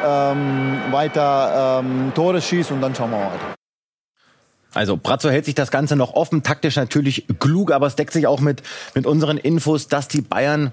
ähm, 0.04 0.92
weiter 0.92 1.82
ähm, 1.82 2.12
Tore 2.14 2.42
schießt 2.42 2.72
und 2.72 2.82
dann 2.82 2.94
schauen 2.96 3.12
wir 3.12 3.20
weiter. 3.20 3.56
Also 4.74 4.98
Brazzo 4.98 5.30
hält 5.30 5.46
sich 5.46 5.56
das 5.56 5.72
Ganze 5.72 5.96
noch 5.96 6.14
offen, 6.14 6.42
taktisch 6.42 6.76
natürlich 6.76 7.26
klug, 7.40 7.72
aber 7.72 7.88
es 7.88 7.96
deckt 7.96 8.12
sich 8.12 8.26
auch 8.28 8.40
mit, 8.40 8.64
mit 8.96 9.06
unseren 9.06 9.38
Infos, 9.38 9.88
dass 9.88 10.08
die 10.08 10.22
Bayern 10.22 10.72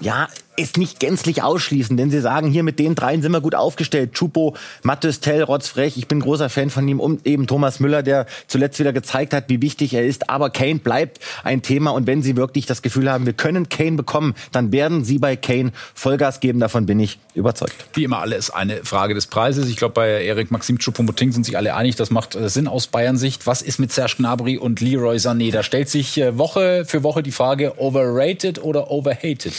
ja 0.00 0.28
es 0.56 0.76
nicht 0.76 1.00
gänzlich 1.00 1.42
ausschließen, 1.42 1.96
denn 1.96 2.10
sie 2.10 2.20
sagen, 2.20 2.50
hier 2.50 2.62
mit 2.62 2.78
den 2.78 2.94
dreien 2.94 3.22
sind 3.22 3.32
wir 3.32 3.40
gut 3.40 3.54
aufgestellt. 3.54 4.12
Chupo, 4.12 4.56
Mattes 4.82 5.20
Tell, 5.20 5.42
Rotzfrech, 5.42 5.96
ich 5.96 6.08
bin 6.08 6.20
großer 6.20 6.48
Fan 6.48 6.70
von 6.70 6.86
ihm 6.88 7.00
und 7.00 7.26
eben 7.26 7.46
Thomas 7.46 7.80
Müller, 7.80 8.02
der 8.02 8.26
zuletzt 8.46 8.78
wieder 8.78 8.92
gezeigt 8.92 9.32
hat, 9.32 9.44
wie 9.48 9.62
wichtig 9.62 9.94
er 9.94 10.04
ist. 10.04 10.30
Aber 10.30 10.50
Kane 10.50 10.76
bleibt 10.76 11.20
ein 11.44 11.62
Thema 11.62 11.90
und 11.90 12.06
wenn 12.06 12.22
sie 12.22 12.36
wirklich 12.36 12.66
das 12.66 12.82
Gefühl 12.82 13.10
haben, 13.10 13.26
wir 13.26 13.32
können 13.32 13.68
Kane 13.68 13.96
bekommen, 13.96 14.34
dann 14.52 14.72
werden 14.72 15.04
sie 15.04 15.18
bei 15.18 15.36
Kane 15.36 15.72
Vollgas 15.94 16.40
geben. 16.40 16.60
Davon 16.60 16.86
bin 16.86 17.00
ich 17.00 17.18
überzeugt. 17.34 17.74
Wie 17.94 18.04
immer 18.04 18.18
alles 18.18 18.50
eine 18.50 18.84
Frage 18.84 19.14
des 19.14 19.26
Preises. 19.26 19.68
Ich 19.68 19.76
glaube, 19.76 19.94
bei 19.94 20.24
Erik 20.24 20.50
Maxim 20.50 20.78
Choupo-Moting 20.78 21.32
sind 21.32 21.44
sich 21.44 21.56
alle 21.56 21.74
einig. 21.74 21.96
Das 21.96 22.10
macht 22.10 22.34
äh, 22.34 22.48
Sinn 22.48 22.66
aus 22.68 22.86
Bayern 22.86 23.16
Sicht. 23.16 23.46
Was 23.46 23.62
ist 23.62 23.78
mit 23.78 23.92
Serge 23.92 24.14
Gnabry 24.18 24.58
und 24.58 24.80
Leroy 24.80 25.16
Sané? 25.16 25.52
Da 25.52 25.62
stellt 25.62 25.88
sich 25.88 26.18
äh, 26.18 26.38
Woche 26.38 26.84
für 26.86 27.02
Woche 27.02 27.22
die 27.22 27.32
Frage, 27.32 27.74
overrated 27.78 28.62
oder 28.62 28.90
overhated? 28.90 29.52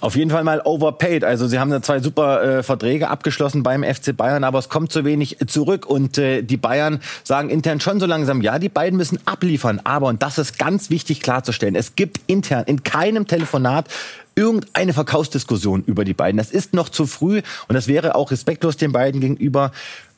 Auf 0.00 0.16
jeden 0.16 0.30
Fall 0.30 0.41
mal 0.44 0.60
overpaid. 0.64 1.24
Also 1.24 1.46
sie 1.46 1.58
haben 1.58 1.70
da 1.70 1.82
zwei 1.82 2.00
super 2.00 2.42
äh, 2.42 2.62
Verträge 2.62 3.08
abgeschlossen 3.08 3.62
beim 3.62 3.82
FC 3.82 4.16
Bayern, 4.16 4.44
aber 4.44 4.58
es 4.58 4.68
kommt 4.68 4.92
zu 4.92 5.04
wenig 5.04 5.38
zurück. 5.46 5.86
Und 5.86 6.18
äh, 6.18 6.42
die 6.42 6.56
Bayern 6.56 7.00
sagen 7.24 7.50
intern 7.50 7.80
schon 7.80 8.00
so 8.00 8.06
langsam, 8.06 8.40
ja, 8.40 8.58
die 8.58 8.68
beiden 8.68 8.96
müssen 8.96 9.18
abliefern. 9.24 9.80
Aber, 9.84 10.08
und 10.08 10.22
das 10.22 10.38
ist 10.38 10.58
ganz 10.58 10.90
wichtig 10.90 11.20
klarzustellen, 11.20 11.74
es 11.74 11.94
gibt 11.96 12.20
intern 12.26 12.64
in 12.66 12.82
keinem 12.82 13.26
Telefonat 13.26 13.86
irgendeine 14.34 14.92
Verkaufsdiskussion 14.92 15.84
über 15.84 16.04
die 16.04 16.14
beiden. 16.14 16.38
Das 16.38 16.50
ist 16.50 16.74
noch 16.74 16.88
zu 16.88 17.06
früh 17.06 17.42
und 17.68 17.74
das 17.74 17.88
wäre 17.88 18.14
auch 18.14 18.30
respektlos 18.30 18.76
den 18.76 18.92
beiden 18.92 19.20
gegenüber. 19.20 19.72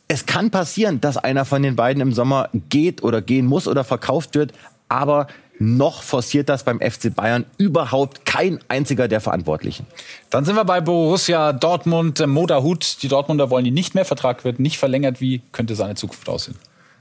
Es 0.06 0.26
kann 0.26 0.50
passieren, 0.50 1.00
dass 1.00 1.16
einer 1.16 1.44
von 1.44 1.62
den 1.62 1.76
beiden 1.76 2.00
im 2.00 2.12
Sommer 2.12 2.48
geht 2.68 3.02
oder 3.02 3.22
gehen 3.22 3.46
muss 3.46 3.66
oder 3.66 3.84
verkauft 3.84 4.34
wird, 4.34 4.52
aber 4.88 5.26
noch 5.58 6.02
forciert 6.02 6.48
das 6.48 6.64
beim 6.64 6.80
FC 6.80 7.14
Bayern 7.14 7.44
überhaupt 7.58 8.26
kein 8.26 8.58
einziger 8.68 9.08
der 9.08 9.20
Verantwortlichen. 9.20 9.86
Dann 10.30 10.44
sind 10.44 10.56
wir 10.56 10.64
bei 10.64 10.80
Borussia 10.80 11.52
Dortmund. 11.52 12.24
Moda 12.26 12.62
Hut, 12.62 13.02
die 13.02 13.08
Dortmunder 13.08 13.50
wollen 13.50 13.66
ihn 13.66 13.74
nicht 13.74 13.94
mehr. 13.94 14.04
Vertrag 14.04 14.44
wird 14.44 14.58
nicht 14.58 14.78
verlängert. 14.78 15.20
Wie 15.20 15.42
könnte 15.52 15.74
seine 15.74 15.94
Zukunft 15.94 16.28
aussehen? 16.28 16.56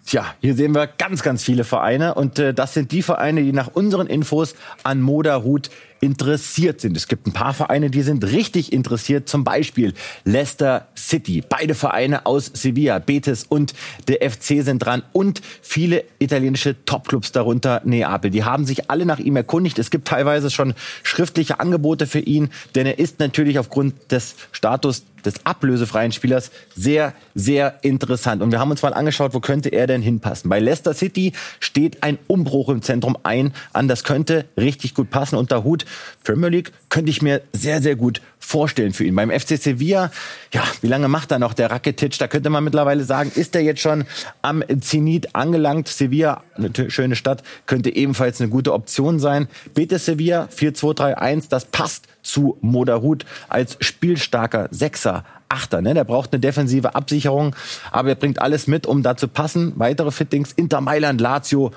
Tja, 0.05 0.25
hier 0.41 0.53
sehen 0.53 0.75
wir 0.75 0.87
ganz, 0.87 1.23
ganz 1.23 1.43
viele 1.43 1.63
Vereine 1.63 2.15
und 2.15 2.37
äh, 2.37 2.53
das 2.53 2.73
sind 2.73 2.91
die 2.91 3.01
Vereine, 3.01 3.41
die 3.41 3.53
nach 3.53 3.69
unseren 3.73 4.07
Infos 4.07 4.53
an 4.83 5.01
Moda 5.01 5.43
Hut 5.43 5.69
interessiert 6.03 6.81
sind. 6.81 6.97
Es 6.97 7.07
gibt 7.07 7.27
ein 7.27 7.31
paar 7.31 7.53
Vereine, 7.53 7.89
die 7.89 8.01
sind 8.01 8.25
richtig 8.25 8.73
interessiert. 8.73 9.29
Zum 9.29 9.45
Beispiel 9.45 9.93
Leicester 10.25 10.89
City. 10.97 11.41
Beide 11.47 11.75
Vereine 11.75 12.25
aus 12.25 12.51
Sevilla, 12.53 12.99
Betis 12.99 13.45
und 13.47 13.73
der 14.09 14.29
FC 14.29 14.61
sind 14.61 14.79
dran. 14.79 15.03
Und 15.13 15.41
viele 15.61 16.03
italienische 16.19 16.83
Topclubs, 16.83 17.31
darunter 17.31 17.81
Neapel. 17.85 18.31
Die 18.31 18.43
haben 18.43 18.65
sich 18.65 18.91
alle 18.91 19.05
nach 19.05 19.19
ihm 19.19 19.37
erkundigt. 19.37 19.79
Es 19.79 19.91
gibt 19.91 20.09
teilweise 20.09 20.51
schon 20.51 20.73
schriftliche 21.03 21.61
Angebote 21.61 22.05
für 22.05 22.19
ihn, 22.19 22.49
denn 22.75 22.85
er 22.85 22.99
ist 22.99 23.19
natürlich 23.19 23.57
aufgrund 23.57 24.11
des 24.11 24.35
Status 24.51 25.03
des 25.25 25.45
ablösefreien 25.45 26.11
Spielers 26.11 26.51
sehr, 26.75 27.13
sehr 27.33 27.79
interessant. 27.81 28.41
Und 28.41 28.51
wir 28.51 28.59
haben 28.59 28.71
uns 28.71 28.81
mal 28.81 28.93
angeschaut, 28.93 29.33
wo 29.33 29.39
könnte 29.39 29.69
er 29.69 29.87
denn 29.87 30.01
hinpassen. 30.01 30.49
Bei 30.49 30.59
Leicester 30.59 30.93
City 30.93 31.33
steht 31.59 32.03
ein 32.03 32.17
Umbruch 32.27 32.69
im 32.69 32.81
Zentrum 32.81 33.17
ein 33.23 33.53
an. 33.71 33.87
Das 33.87 34.03
könnte 34.03 34.45
richtig 34.57 34.93
gut 34.93 35.09
passen. 35.09 35.37
Unter 35.37 35.63
Hut 35.63 35.85
Premier 36.23 36.49
League 36.49 36.71
könnte 36.89 37.11
ich 37.11 37.21
mir 37.21 37.41
sehr, 37.53 37.81
sehr 37.81 37.95
gut 37.95 38.21
vorstellen 38.39 38.93
für 38.93 39.05
ihn. 39.05 39.15
Beim 39.15 39.31
FC 39.31 39.57
Sevilla, 39.57 40.11
ja, 40.53 40.63
wie 40.81 40.87
lange 40.87 41.07
macht 41.07 41.31
er 41.31 41.39
noch 41.39 41.53
der 41.53 41.71
Rakitic? 41.71 42.17
Da 42.19 42.27
könnte 42.27 42.49
man 42.49 42.63
mittlerweile 42.63 43.03
sagen, 43.03 43.31
ist 43.33 43.55
er 43.55 43.61
jetzt 43.61 43.81
schon 43.81 44.05
am 44.41 44.63
Zenit 44.81 45.35
angelangt? 45.35 45.87
Sevilla, 45.87 46.43
eine 46.55 46.91
schöne 46.91 47.15
Stadt, 47.15 47.43
könnte 47.65 47.95
ebenfalls 47.95 48.41
eine 48.41 48.49
gute 48.49 48.73
Option 48.73 49.19
sein. 49.19 49.47
Betis 49.73 50.05
Sevilla 50.05 50.49
4-2-3-1, 50.55 51.49
das 51.49 51.65
passt 51.65 52.07
zu 52.21 52.57
Moderhut 52.61 53.25
als 53.49 53.77
spielstarker 53.79 54.67
Sechser. 54.71 55.25
Achter, 55.49 55.81
ne? 55.81 55.93
Der 55.93 56.03
braucht 56.03 56.33
eine 56.33 56.39
defensive 56.39 56.95
Absicherung, 56.95 57.55
aber 57.91 58.09
er 58.09 58.15
bringt 58.15 58.41
alles 58.41 58.65
mit, 58.65 58.87
um 58.87 59.03
da 59.03 59.15
zu 59.15 59.27
passen. 59.27 59.73
Weitere 59.75 60.09
Fittings 60.09 60.51
Inter 60.51 60.81
Mailand, 60.81 61.21
Lazio 61.21 61.71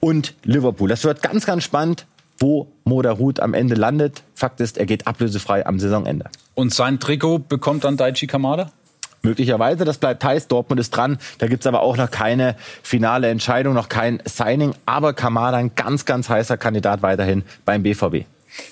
und 0.00 0.34
Liverpool. 0.42 0.88
Das 0.88 1.04
wird 1.04 1.22
ganz, 1.22 1.46
ganz 1.46 1.62
spannend 1.62 2.06
wo 2.40 2.72
Moderhut 2.90 3.38
am 3.38 3.54
Ende 3.54 3.76
landet. 3.76 4.22
Fakt 4.34 4.60
ist, 4.60 4.76
er 4.76 4.84
geht 4.84 5.06
ablösefrei 5.06 5.64
am 5.64 5.78
Saisonende. 5.78 6.26
Und 6.54 6.74
sein 6.74 6.98
Trikot 6.98 7.38
bekommt 7.38 7.84
dann 7.84 7.96
Daichi 7.96 8.26
Kamada? 8.26 8.72
Möglicherweise, 9.22 9.84
das 9.84 9.98
bleibt 9.98 10.24
heiß. 10.24 10.48
Dortmund 10.48 10.80
ist 10.80 10.90
dran. 10.90 11.18
Da 11.38 11.46
gibt's 11.46 11.66
aber 11.66 11.82
auch 11.82 11.96
noch 11.96 12.10
keine 12.10 12.56
finale 12.82 13.28
Entscheidung, 13.28 13.74
noch 13.74 13.88
kein 13.88 14.20
Signing. 14.24 14.74
Aber 14.86 15.12
Kamada 15.12 15.58
ein 15.58 15.74
ganz, 15.76 16.04
ganz 16.04 16.28
heißer 16.28 16.56
Kandidat 16.56 17.02
weiterhin 17.02 17.44
beim 17.64 17.82
BVB. 17.82 18.24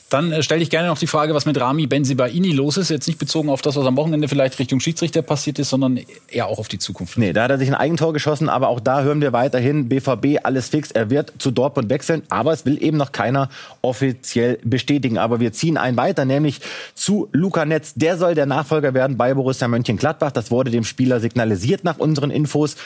Dann 0.08 0.32
äh, 0.32 0.42
stelle 0.42 0.62
ich 0.62 0.70
gerne 0.70 0.88
noch 0.88 0.98
die 0.98 1.06
Frage, 1.06 1.34
was 1.34 1.46
mit 1.46 1.60
Rami 1.60 1.86
Benzibaini 1.86 2.52
los 2.52 2.76
ist. 2.76 2.88
Jetzt 2.88 3.06
nicht 3.06 3.18
bezogen 3.18 3.50
auf 3.50 3.62
das, 3.62 3.76
was 3.76 3.86
am 3.86 3.96
Wochenende 3.96 4.28
vielleicht 4.28 4.58
Richtung 4.58 4.80
Schiedsrichter 4.80 5.22
passiert 5.22 5.58
ist, 5.58 5.70
sondern 5.70 6.00
eher 6.28 6.46
auch 6.46 6.58
auf 6.58 6.68
die 6.68 6.78
Zukunft. 6.78 7.18
Nee, 7.18 7.32
da 7.32 7.44
hat 7.44 7.50
er 7.50 7.58
sich 7.58 7.68
ein 7.68 7.74
Eigentor 7.74 8.12
geschossen, 8.12 8.48
aber 8.48 8.68
auch 8.68 8.80
da 8.80 9.02
hören 9.02 9.20
wir 9.20 9.32
weiterhin 9.32 9.88
BVB 9.88 10.38
alles 10.42 10.68
fix. 10.68 10.90
Er 10.90 11.10
wird 11.10 11.32
zu 11.38 11.50
Dortmund 11.50 11.90
wechseln, 11.90 12.22
aber 12.28 12.52
es 12.52 12.64
will 12.64 12.82
eben 12.82 12.96
noch 12.96 13.12
keiner 13.12 13.50
offiziell 13.82 14.58
bestätigen. 14.64 15.18
Aber 15.18 15.40
wir 15.40 15.52
ziehen 15.52 15.76
einen 15.76 15.96
weiter, 15.96 16.24
nämlich 16.24 16.60
zu 16.94 17.28
Luca 17.32 17.64
Netz. 17.64 17.94
Der 17.94 18.16
soll 18.16 18.34
der 18.34 18.46
Nachfolger 18.46 18.94
werden 18.94 19.16
bei 19.16 19.34
Borussia 19.34 19.68
Mönchengladbach. 19.68 20.32
Das 20.32 20.50
wurde 20.50 20.70
dem 20.70 20.84
Spieler 20.84 21.20
signalisiert 21.20 21.84
nach 21.84 21.98
unseren 21.98 22.30
Infos. 22.30 22.76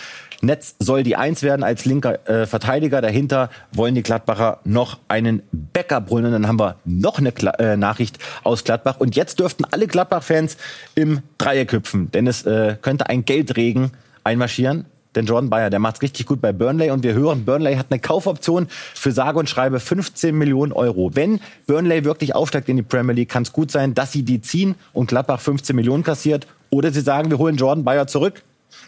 Netz 0.45 0.75
soll 0.81 1.05
die 1.05 1.15
Eins 1.15 1.45
werden 1.45 1.63
als 1.63 1.85
linker 1.85 2.29
äh, 2.29 2.47
Verteidiger. 2.47 3.01
Dahinter 3.01 3.49
wollen 3.73 3.95
die 3.95 4.03
Gladbacher 4.03 4.59
noch 4.65 4.99
einen 5.07 5.43
Backup 5.53 6.11
holen. 6.11 6.27
Und 6.27 6.33
dann 6.33 6.49
haben 6.49 6.59
wir 6.59 6.77
noch 6.85 7.19
eine 7.19 7.31
Kla 7.31 7.53
äh, 7.53 7.77
Nachricht 7.77 8.19
aus 8.43 8.65
Gladbach. 8.65 8.99
Und 8.99 9.15
jetzt 9.15 9.39
dürften 9.39 9.65
alle 9.71 9.87
Gladbach-Fans 9.87 10.57
im 10.97 11.21
Dreieck 11.39 11.73
hüpfen, 11.73 12.11
denn 12.11 12.27
es 12.27 12.45
äh, 12.45 12.77
könnte 12.83 13.09
ein 13.09 13.25
Geldregen 13.25 13.93
einmarschieren. 14.25 14.87
Denn 15.15 15.27
Jordan 15.27 15.51
Bayer, 15.51 15.71
der 15.71 15.79
macht's 15.79 16.03
richtig 16.03 16.27
gut 16.27 16.41
bei 16.41 16.53
Burnley 16.53 16.91
und 16.91 17.05
wir 17.05 17.13
hören, 17.13 17.45
Burnley 17.45 17.77
hat 17.77 17.87
eine 17.91 18.01
Kaufoption 18.01 18.67
für 18.95 19.13
sage 19.13 19.39
und 19.39 19.49
schreibe 19.49 19.79
15 19.79 20.37
Millionen 20.37 20.73
Euro. 20.73 21.11
Wenn 21.15 21.39
Burnley 21.67 22.05
wirklich 22.05 22.35
aufsteigt 22.35 22.69
in 22.69 22.79
die 22.79 22.83
Premier 22.83 23.15
League, 23.15 23.29
kann 23.29 23.43
es 23.43 23.53
gut 23.53 23.71
sein, 23.71 23.95
dass 23.95 24.11
sie 24.11 24.23
die 24.23 24.41
ziehen 24.41 24.75
und 24.95 25.09
Gladbach 25.09 25.41
15 25.41 25.77
Millionen 25.77 26.03
kassiert. 26.03 26.47
Oder 26.71 26.91
sie 26.91 27.03
sagen, 27.03 27.31
wir 27.31 27.39
holen 27.39 27.57
Jordan 27.57 27.85
Bayer 27.85 28.07
zurück 28.07 28.43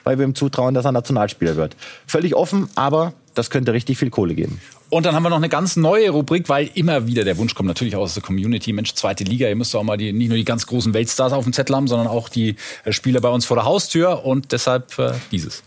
weil 0.04 0.18
wir 0.18 0.24
ihm 0.24 0.34
zutrauen, 0.34 0.74
dass 0.74 0.84
er 0.84 0.92
Nationalspieler 0.92 1.56
wird. 1.56 1.76
Völlig 2.06 2.34
offen, 2.34 2.68
aber 2.74 3.14
das 3.34 3.50
könnte 3.50 3.72
richtig 3.72 3.98
viel 3.98 4.10
Kohle 4.10 4.34
geben. 4.34 4.60
Und 4.90 5.06
dann 5.06 5.14
haben 5.14 5.24
wir 5.24 5.30
noch 5.30 5.38
eine 5.38 5.48
ganz 5.48 5.74
neue 5.76 6.10
Rubrik, 6.10 6.48
weil 6.48 6.70
immer 6.74 7.06
wieder 7.06 7.24
der 7.24 7.36
Wunsch 7.36 7.54
kommt 7.54 7.66
natürlich 7.66 7.96
aus 7.96 8.14
der 8.14 8.22
Community. 8.22 8.72
Mensch, 8.72 8.94
zweite 8.94 9.24
Liga, 9.24 9.48
ihr 9.48 9.56
müsst 9.56 9.74
auch 9.74 9.82
mal 9.82 9.96
die, 9.96 10.12
nicht 10.12 10.28
nur 10.28 10.36
die 10.36 10.44
ganz 10.44 10.66
großen 10.66 10.94
Weltstars 10.94 11.32
auf 11.32 11.44
dem 11.44 11.52
Zettel 11.52 11.74
haben, 11.74 11.88
sondern 11.88 12.06
auch 12.06 12.28
die 12.28 12.56
äh, 12.84 12.92
Spieler 12.92 13.20
bei 13.20 13.30
uns 13.30 13.44
vor 13.44 13.56
der 13.56 13.64
Haustür 13.64 14.24
und 14.24 14.52
deshalb 14.52 14.96
äh, 14.98 15.12
dieses. 15.32 15.64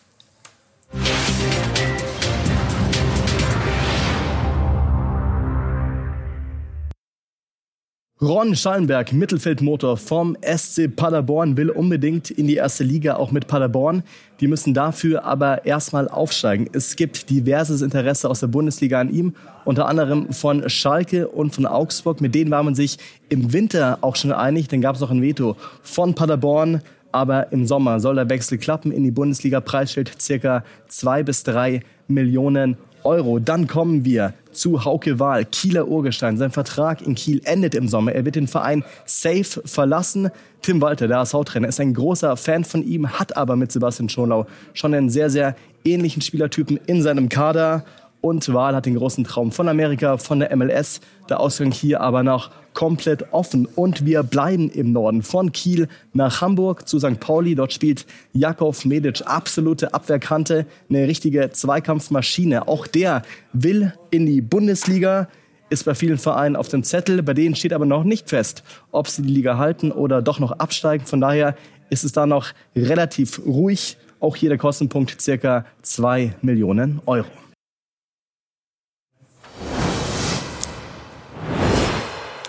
Ron 8.19 8.55
Schallenberg, 8.55 9.13
Mittelfeldmotor 9.13 9.95
vom 9.95 10.35
SC 10.41 10.87
Paderborn, 10.87 11.55
will 11.55 11.69
unbedingt 11.69 12.31
in 12.31 12.47
die 12.47 12.55
erste 12.55 12.83
Liga, 12.83 13.17
auch 13.17 13.29
mit 13.29 13.45
Paderborn. 13.45 14.01
Die 14.39 14.47
müssen 14.47 14.73
dafür 14.73 15.23
aber 15.23 15.67
erstmal 15.67 16.07
aufsteigen. 16.07 16.67
Es 16.73 16.95
gibt 16.95 17.29
diverses 17.29 17.83
Interesse 17.83 18.27
aus 18.27 18.39
der 18.39 18.47
Bundesliga 18.47 18.99
an 18.99 19.13
ihm, 19.13 19.35
unter 19.65 19.87
anderem 19.87 20.33
von 20.33 20.67
Schalke 20.67 21.27
und 21.27 21.53
von 21.53 21.67
Augsburg. 21.67 22.19
Mit 22.19 22.33
denen 22.33 22.49
war 22.49 22.63
man 22.63 22.73
sich 22.73 22.97
im 23.29 23.53
Winter 23.53 23.99
auch 24.01 24.15
schon 24.15 24.31
einig. 24.31 24.67
Dann 24.67 24.81
gab 24.81 24.95
es 24.95 25.01
noch 25.01 25.11
ein 25.11 25.21
Veto 25.21 25.55
von 25.83 26.15
Paderborn. 26.15 26.81
Aber 27.11 27.51
im 27.51 27.67
Sommer 27.67 27.99
soll 27.99 28.15
der 28.15 28.29
Wechsel 28.29 28.57
klappen 28.57 28.91
in 28.91 29.03
die 29.03 29.11
Bundesliga. 29.11 29.61
Preisschild 29.61 30.19
circa 30.19 30.63
zwei 30.87 31.21
bis 31.21 31.43
drei 31.43 31.81
Millionen 32.07 32.77
Euro. 33.07 33.39
Dann 33.39 33.67
kommen 33.67 34.05
wir 34.05 34.33
zu 34.51 34.85
Hauke 34.85 35.19
Wahl, 35.19 35.45
Kieler 35.45 35.87
Urgestein. 35.87 36.37
Sein 36.37 36.51
Vertrag 36.51 37.01
in 37.01 37.15
Kiel 37.15 37.41
endet 37.45 37.73
im 37.73 37.87
Sommer. 37.87 38.11
Er 38.11 38.25
wird 38.25 38.35
den 38.35 38.47
Verein 38.47 38.83
safe 39.05 39.61
verlassen. 39.65 40.29
Tim 40.61 40.81
Walter, 40.81 41.07
der 41.07 41.19
ASV-Trainer, 41.19 41.67
ist 41.67 41.79
ein 41.79 41.93
großer 41.93 42.35
Fan 42.35 42.65
von 42.65 42.83
ihm, 42.83 43.17
hat 43.17 43.37
aber 43.37 43.55
mit 43.55 43.71
Sebastian 43.71 44.09
Schonlau 44.09 44.45
schon 44.73 44.93
einen 44.93 45.09
sehr, 45.09 45.29
sehr 45.29 45.55
ähnlichen 45.85 46.21
Spielertypen 46.21 46.79
in 46.85 47.01
seinem 47.01 47.29
Kader. 47.29 47.85
Und 48.27 48.53
Wahl 48.53 48.75
hat 48.75 48.85
den 48.85 48.95
großen 48.95 49.23
Traum 49.23 49.53
von 49.53 49.69
Amerika, 49.69 50.17
von 50.17 50.39
der 50.39 50.53
MLS. 50.53 50.99
Der 51.29 51.39
Ausgang 51.39 51.71
hier 51.71 52.01
aber 52.01 52.23
noch 52.23 52.51
komplett 52.73 53.31
offen. 53.31 53.65
Und 53.65 54.05
wir 54.05 54.21
bleiben 54.21 54.69
im 54.69 54.91
Norden. 54.91 55.23
Von 55.23 55.53
Kiel 55.53 55.87
nach 56.11 56.41
Hamburg 56.41 56.89
zu 56.89 56.99
St. 56.99 57.21
Pauli. 57.21 57.55
Dort 57.55 57.71
spielt 57.71 58.05
Jakov 58.33 58.83
Medic 58.83 59.21
absolute 59.25 59.93
Abwehrkante. 59.93 60.65
Eine 60.89 61.07
richtige 61.07 61.51
Zweikampfmaschine. 61.51 62.67
Auch 62.67 62.85
der 62.85 63.21
will 63.53 63.93
in 64.11 64.25
die 64.25 64.41
Bundesliga. 64.41 65.29
Ist 65.69 65.85
bei 65.85 65.95
vielen 65.95 66.17
Vereinen 66.17 66.57
auf 66.57 66.67
dem 66.67 66.83
Zettel. 66.83 67.23
Bei 67.23 67.33
denen 67.33 67.55
steht 67.55 67.71
aber 67.71 67.85
noch 67.85 68.03
nicht 68.03 68.27
fest, 68.27 68.61
ob 68.91 69.07
sie 69.07 69.21
die 69.21 69.33
Liga 69.33 69.57
halten 69.57 69.93
oder 69.93 70.21
doch 70.21 70.39
noch 70.39 70.51
absteigen. 70.51 71.05
Von 71.05 71.21
daher 71.21 71.55
ist 71.89 72.03
es 72.03 72.11
da 72.11 72.25
noch 72.25 72.47
relativ 72.75 73.39
ruhig. 73.45 73.95
Auch 74.19 74.35
hier 74.35 74.49
der 74.49 74.57
Kostenpunkt 74.57 75.21
circa 75.21 75.65
2 75.81 76.35
Millionen 76.41 76.99
Euro. 77.05 77.27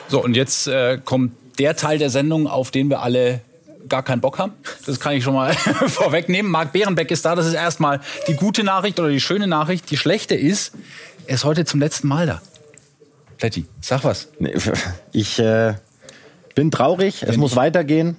So, 0.08 0.22
und 0.22 0.34
jetzt 0.34 0.66
äh, 0.66 0.98
kommt 1.04 1.32
der 1.58 1.76
Teil 1.76 1.98
der 1.98 2.10
Sendung, 2.10 2.46
auf 2.46 2.70
den 2.70 2.88
wir 2.88 3.02
alle 3.02 3.40
gar 3.88 4.02
keinen 4.02 4.20
Bock 4.20 4.38
haben. 4.38 4.52
Das 4.86 5.00
kann 5.00 5.14
ich 5.14 5.24
schon 5.24 5.34
mal 5.34 5.52
vorwegnehmen. 5.86 6.50
Marc 6.50 6.72
Bärenbeck 6.72 7.10
ist 7.10 7.24
da. 7.24 7.34
Das 7.34 7.46
ist 7.46 7.54
erstmal 7.54 8.00
die 8.26 8.34
gute 8.34 8.64
Nachricht 8.64 9.00
oder 9.00 9.08
die 9.08 9.20
schöne 9.20 9.46
Nachricht. 9.46 9.90
Die 9.90 9.96
schlechte 9.96 10.34
ist, 10.34 10.72
er 11.26 11.34
ist 11.34 11.44
heute 11.44 11.64
zum 11.64 11.80
letzten 11.80 12.08
Mal 12.08 12.26
da. 12.26 12.42
Plätti, 13.38 13.66
sag 13.80 14.04
was. 14.04 14.28
Ich 15.12 15.38
äh, 15.38 15.74
bin 16.54 16.70
traurig. 16.70 17.22
Es 17.22 17.36
muss 17.36 17.56
weitergehen. 17.56 18.16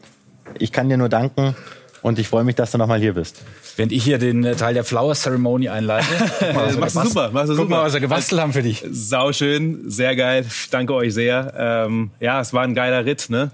Ich 0.57 0.71
kann 0.71 0.89
dir 0.89 0.97
nur 0.97 1.09
danken. 1.09 1.55
Und 2.01 2.19
ich 2.19 2.27
freue 2.27 2.43
mich, 2.43 2.55
dass 2.55 2.71
du 2.71 2.77
nochmal 2.77 2.99
hier 2.99 3.13
bist. 3.13 3.41
Während 3.79 3.93
ich 3.93 4.03
hier 4.03 4.17
den 4.17 4.43
äh, 4.43 4.57
Teil 4.57 4.73
der 4.73 4.83
Flower 4.83 5.15
Ceremony 5.15 5.69
einleite. 5.69 6.05
Mal, 6.53 6.75
machst 6.75 6.95
du 6.97 7.07
super, 7.07 7.29
machst 7.31 7.47
du 7.47 7.55
Guck 7.55 7.63
super. 7.63 7.77
mal, 7.77 7.85
was 7.85 7.93
wir 7.93 8.01
gebastelt 8.01 8.41
haben 8.41 8.51
für 8.51 8.61
dich. 8.61 8.83
Sau 8.91 9.31
schön, 9.31 9.89
sehr 9.89 10.17
geil. 10.17 10.45
Danke 10.69 10.93
euch 10.93 11.13
sehr. 11.13 11.53
Ähm, 11.57 12.11
ja, 12.19 12.41
es 12.41 12.51
war 12.51 12.63
ein 12.63 12.75
geiler 12.75 13.05
Ritt, 13.05 13.27
ne? 13.29 13.51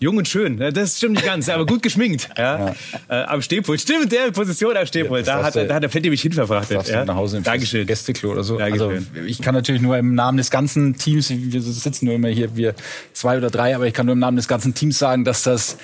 Jung 0.00 0.16
und 0.16 0.26
schön, 0.26 0.58
das 0.58 0.96
stimmt 0.96 1.14
nicht 1.14 1.26
ganz, 1.26 1.48
aber 1.48 1.64
gut 1.64 1.82
geschminkt. 1.82 2.28
Ja. 2.36 2.58
ja. 2.58 2.74
Äh, 3.08 3.24
am 3.26 3.40
Stehpult, 3.40 3.80
stimmt, 3.80 4.10
der 4.10 4.32
Position 4.32 4.76
am 4.76 4.86
Stehpult. 4.86 5.28
Ja, 5.28 5.38
da, 5.38 5.44
hat, 5.44 5.54
da 5.54 5.74
hat 5.74 5.82
der 5.82 5.90
Fletti 5.90 6.10
mich 6.10 6.22
hinverfrachtet. 6.22 6.88
Ja. 6.88 7.04
nach 7.04 7.14
Hause 7.14 7.36
im 7.36 7.42
Dankeschön. 7.44 7.86
Gästeklo 7.86 8.32
oder 8.32 8.42
so. 8.42 8.58
Also, 8.58 8.92
ich 9.26 9.40
kann 9.40 9.54
natürlich 9.54 9.82
nur 9.82 9.96
im 9.96 10.16
Namen 10.16 10.38
des 10.38 10.50
ganzen 10.50 10.96
Teams, 10.98 11.30
wir 11.30 11.62
sitzen 11.62 12.06
nur 12.06 12.16
immer 12.16 12.28
hier, 12.28 12.56
wir 12.56 12.74
zwei 13.12 13.36
oder 13.36 13.50
drei, 13.50 13.76
aber 13.76 13.86
ich 13.86 13.94
kann 13.94 14.06
nur 14.06 14.14
im 14.14 14.18
Namen 14.18 14.36
des 14.36 14.48
ganzen 14.48 14.74
Teams 14.74 14.98
sagen, 14.98 15.24
dass 15.24 15.44
das 15.44 15.78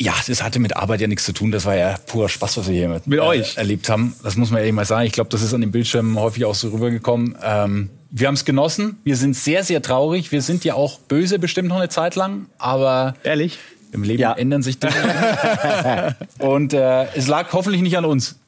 ja, 0.00 0.14
das 0.26 0.42
hatte 0.42 0.58
mit 0.60 0.76
Arbeit 0.76 1.00
ja 1.00 1.06
nichts 1.06 1.24
zu 1.24 1.32
tun. 1.32 1.50
Das 1.50 1.64
war 1.64 1.76
ja 1.76 1.96
purer 2.06 2.28
Spaß, 2.28 2.58
was 2.58 2.68
wir 2.68 2.74
hier 2.74 2.88
mit, 2.88 3.06
mit 3.06 3.18
äh, 3.18 3.22
euch 3.22 3.56
erlebt 3.56 3.88
haben. 3.88 4.14
Das 4.22 4.36
muss 4.36 4.50
man 4.50 4.60
ehrlich 4.60 4.74
mal 4.74 4.84
sagen. 4.84 5.06
Ich 5.06 5.12
glaube, 5.12 5.30
das 5.30 5.42
ist 5.42 5.54
an 5.54 5.60
den 5.60 5.72
Bildschirmen 5.72 6.18
häufig 6.18 6.44
auch 6.44 6.54
so 6.54 6.68
rübergekommen. 6.68 7.36
Ähm, 7.42 7.90
wir 8.10 8.28
haben 8.28 8.34
es 8.34 8.44
genossen. 8.44 8.98
Wir 9.04 9.16
sind 9.16 9.34
sehr, 9.34 9.64
sehr 9.64 9.82
traurig. 9.82 10.32
Wir 10.32 10.42
sind 10.42 10.64
ja 10.64 10.74
auch 10.74 10.98
böse 11.00 11.38
bestimmt 11.38 11.68
noch 11.68 11.76
eine 11.76 11.88
Zeit 11.88 12.14
lang. 12.14 12.46
Aber 12.58 13.14
ehrlich, 13.24 13.58
im 13.92 14.02
Leben 14.02 14.20
ja. 14.20 14.32
ändern 14.32 14.62
sich 14.62 14.78
Dinge. 14.78 14.94
Und 16.38 16.72
äh, 16.72 17.06
es 17.14 17.26
lag 17.26 17.52
hoffentlich 17.52 17.82
nicht 17.82 17.96
an 17.98 18.04
uns. 18.04 18.38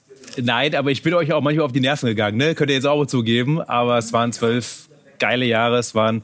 Nein, 0.41 0.75
aber 0.77 0.91
ich 0.91 1.03
bin 1.03 1.13
euch 1.15 1.33
auch 1.33 1.41
manchmal 1.41 1.67
auf 1.67 1.73
die 1.73 1.81
Nerven 1.81 2.07
gegangen. 2.07 2.37
Ne? 2.37 2.55
Könnt 2.55 2.71
ihr 2.71 2.77
jetzt 2.77 2.87
auch 2.87 3.05
zugeben. 3.07 3.61
Aber 3.61 3.99
es 3.99 4.13
waren 4.13 4.33
zwölf 4.33 4.89
geile 5.19 5.45
Jahre. 5.45 5.79
Es 5.79 5.95
waren 5.95 6.23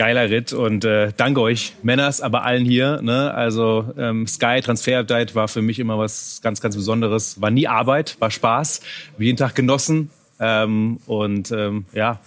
geiler 0.00 0.30
Ritt 0.30 0.54
und 0.54 0.86
äh, 0.86 1.12
danke 1.14 1.42
euch, 1.42 1.74
Männers, 1.82 2.22
aber 2.22 2.42
allen 2.44 2.64
hier. 2.64 3.02
Ne? 3.02 3.34
Also 3.34 3.92
ähm, 3.98 4.26
Sky 4.26 4.62
Transfer 4.62 5.00
Update 5.00 5.34
war 5.34 5.46
für 5.46 5.60
mich 5.60 5.78
immer 5.78 5.98
was 5.98 6.40
ganz, 6.42 6.62
ganz 6.62 6.74
Besonderes. 6.74 7.38
War 7.42 7.50
nie 7.50 7.68
Arbeit, 7.68 8.16
war 8.18 8.30
Spaß, 8.30 8.80
jeden 9.18 9.36
Tag 9.36 9.54
genossen. 9.54 10.08
Ähm, 10.40 11.00
und 11.04 11.52
ähm, 11.52 11.84
ja, 11.92 12.18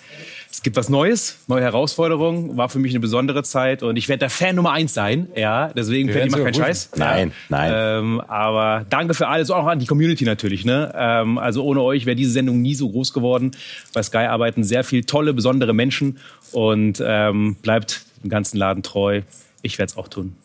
es 0.53 0.61
gibt 0.61 0.75
was 0.75 0.87
Neues, 0.87 1.39
neue 1.47 1.63
Herausforderungen. 1.63 2.55
War 2.55 2.69
für 2.69 2.77
mich 2.77 2.91
eine 2.91 2.99
besondere 2.99 3.41
Zeit 3.41 3.81
und 3.81 3.97
ich 3.97 4.07
werde 4.07 4.19
der 4.19 4.29
Fan 4.29 4.55
Nummer 4.55 4.71
eins 4.71 4.93
sein. 4.93 5.27
Ja, 5.35 5.69
deswegen 5.69 6.13
Patty 6.13 6.29
macht 6.29 6.43
keinen 6.43 6.53
Scheiß. 6.53 6.91
Nein, 6.95 7.31
nein. 7.49 7.71
Ähm, 7.75 8.21
aber 8.21 8.85
danke 8.87 9.15
für 9.15 9.27
alles, 9.27 9.49
auch 9.49 9.65
an 9.65 9.79
die 9.79 9.87
Community 9.87 10.25
natürlich. 10.25 10.63
Ne? 10.63 10.93
Ähm, 10.95 11.39
also 11.39 11.63
ohne 11.63 11.81
euch 11.81 12.05
wäre 12.05 12.15
diese 12.15 12.29
Sendung 12.29 12.61
nie 12.61 12.75
so 12.75 12.87
groß 12.87 13.13
geworden. 13.13 13.49
Bei 13.95 14.03
Sky 14.03 14.27
arbeiten 14.27 14.63
sehr 14.63 14.83
viel 14.83 15.03
tolle, 15.05 15.33
besondere 15.33 15.73
Menschen 15.73 16.19
und 16.51 17.03
ähm, 17.03 17.55
bleibt 17.63 18.05
dem 18.23 18.29
ganzen 18.29 18.57
Laden 18.57 18.83
treu. 18.83 19.21
Ich 19.63 19.79
werde 19.79 19.89
es 19.89 19.97
auch 19.97 20.07
tun. 20.07 20.35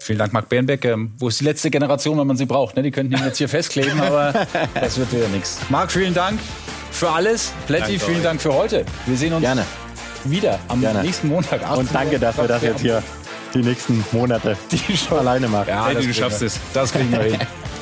Vielen 0.00 0.18
Dank, 0.18 0.32
Marc 0.32 0.48
Bernbeck. 0.48 0.82
Ähm, 0.86 1.12
wo 1.18 1.28
ist 1.28 1.40
die 1.40 1.44
letzte 1.44 1.70
Generation, 1.70 2.18
wenn 2.18 2.26
man 2.26 2.38
sie 2.38 2.46
braucht? 2.46 2.74
Ne? 2.76 2.82
Die 2.82 2.90
könnten 2.90 3.12
ihn 3.12 3.22
jetzt 3.22 3.36
hier 3.36 3.48
festkleben, 3.50 4.00
aber 4.00 4.46
das 4.74 4.96
wird 4.96 5.12
wieder 5.12 5.28
nichts. 5.28 5.60
Marc, 5.68 5.92
vielen 5.92 6.14
Dank 6.14 6.40
für 7.04 7.10
alles. 7.10 7.52
Plätti, 7.66 7.98
vielen 7.98 8.22
Dank 8.22 8.40
für 8.40 8.54
heute. 8.54 8.86
Wir 9.04 9.16
sehen 9.16 9.34
uns 9.34 9.42
Gerne. 9.42 9.66
wieder 10.24 10.58
am 10.68 10.80
Gerne. 10.80 11.02
nächsten 11.02 11.28
Montag. 11.28 11.60
Und 11.76 11.94
danke, 11.94 12.18
dass 12.18 12.38
wir 12.38 12.48
das 12.48 12.62
jetzt 12.62 12.80
hier 12.80 13.02
die 13.52 13.58
nächsten 13.58 14.02
Monate 14.12 14.56
die 14.70 14.96
schon 14.96 15.18
alleine 15.18 15.48
machen. 15.48 15.68
Ja, 15.68 15.86
Hey, 15.86 15.96
das 15.96 16.06
du 16.06 16.14
schaffst 16.14 16.40
wir. 16.40 16.46
es. 16.46 16.58
Das 16.72 16.92
kriegen 16.92 17.12
wir 17.12 17.20
hin. 17.22 17.38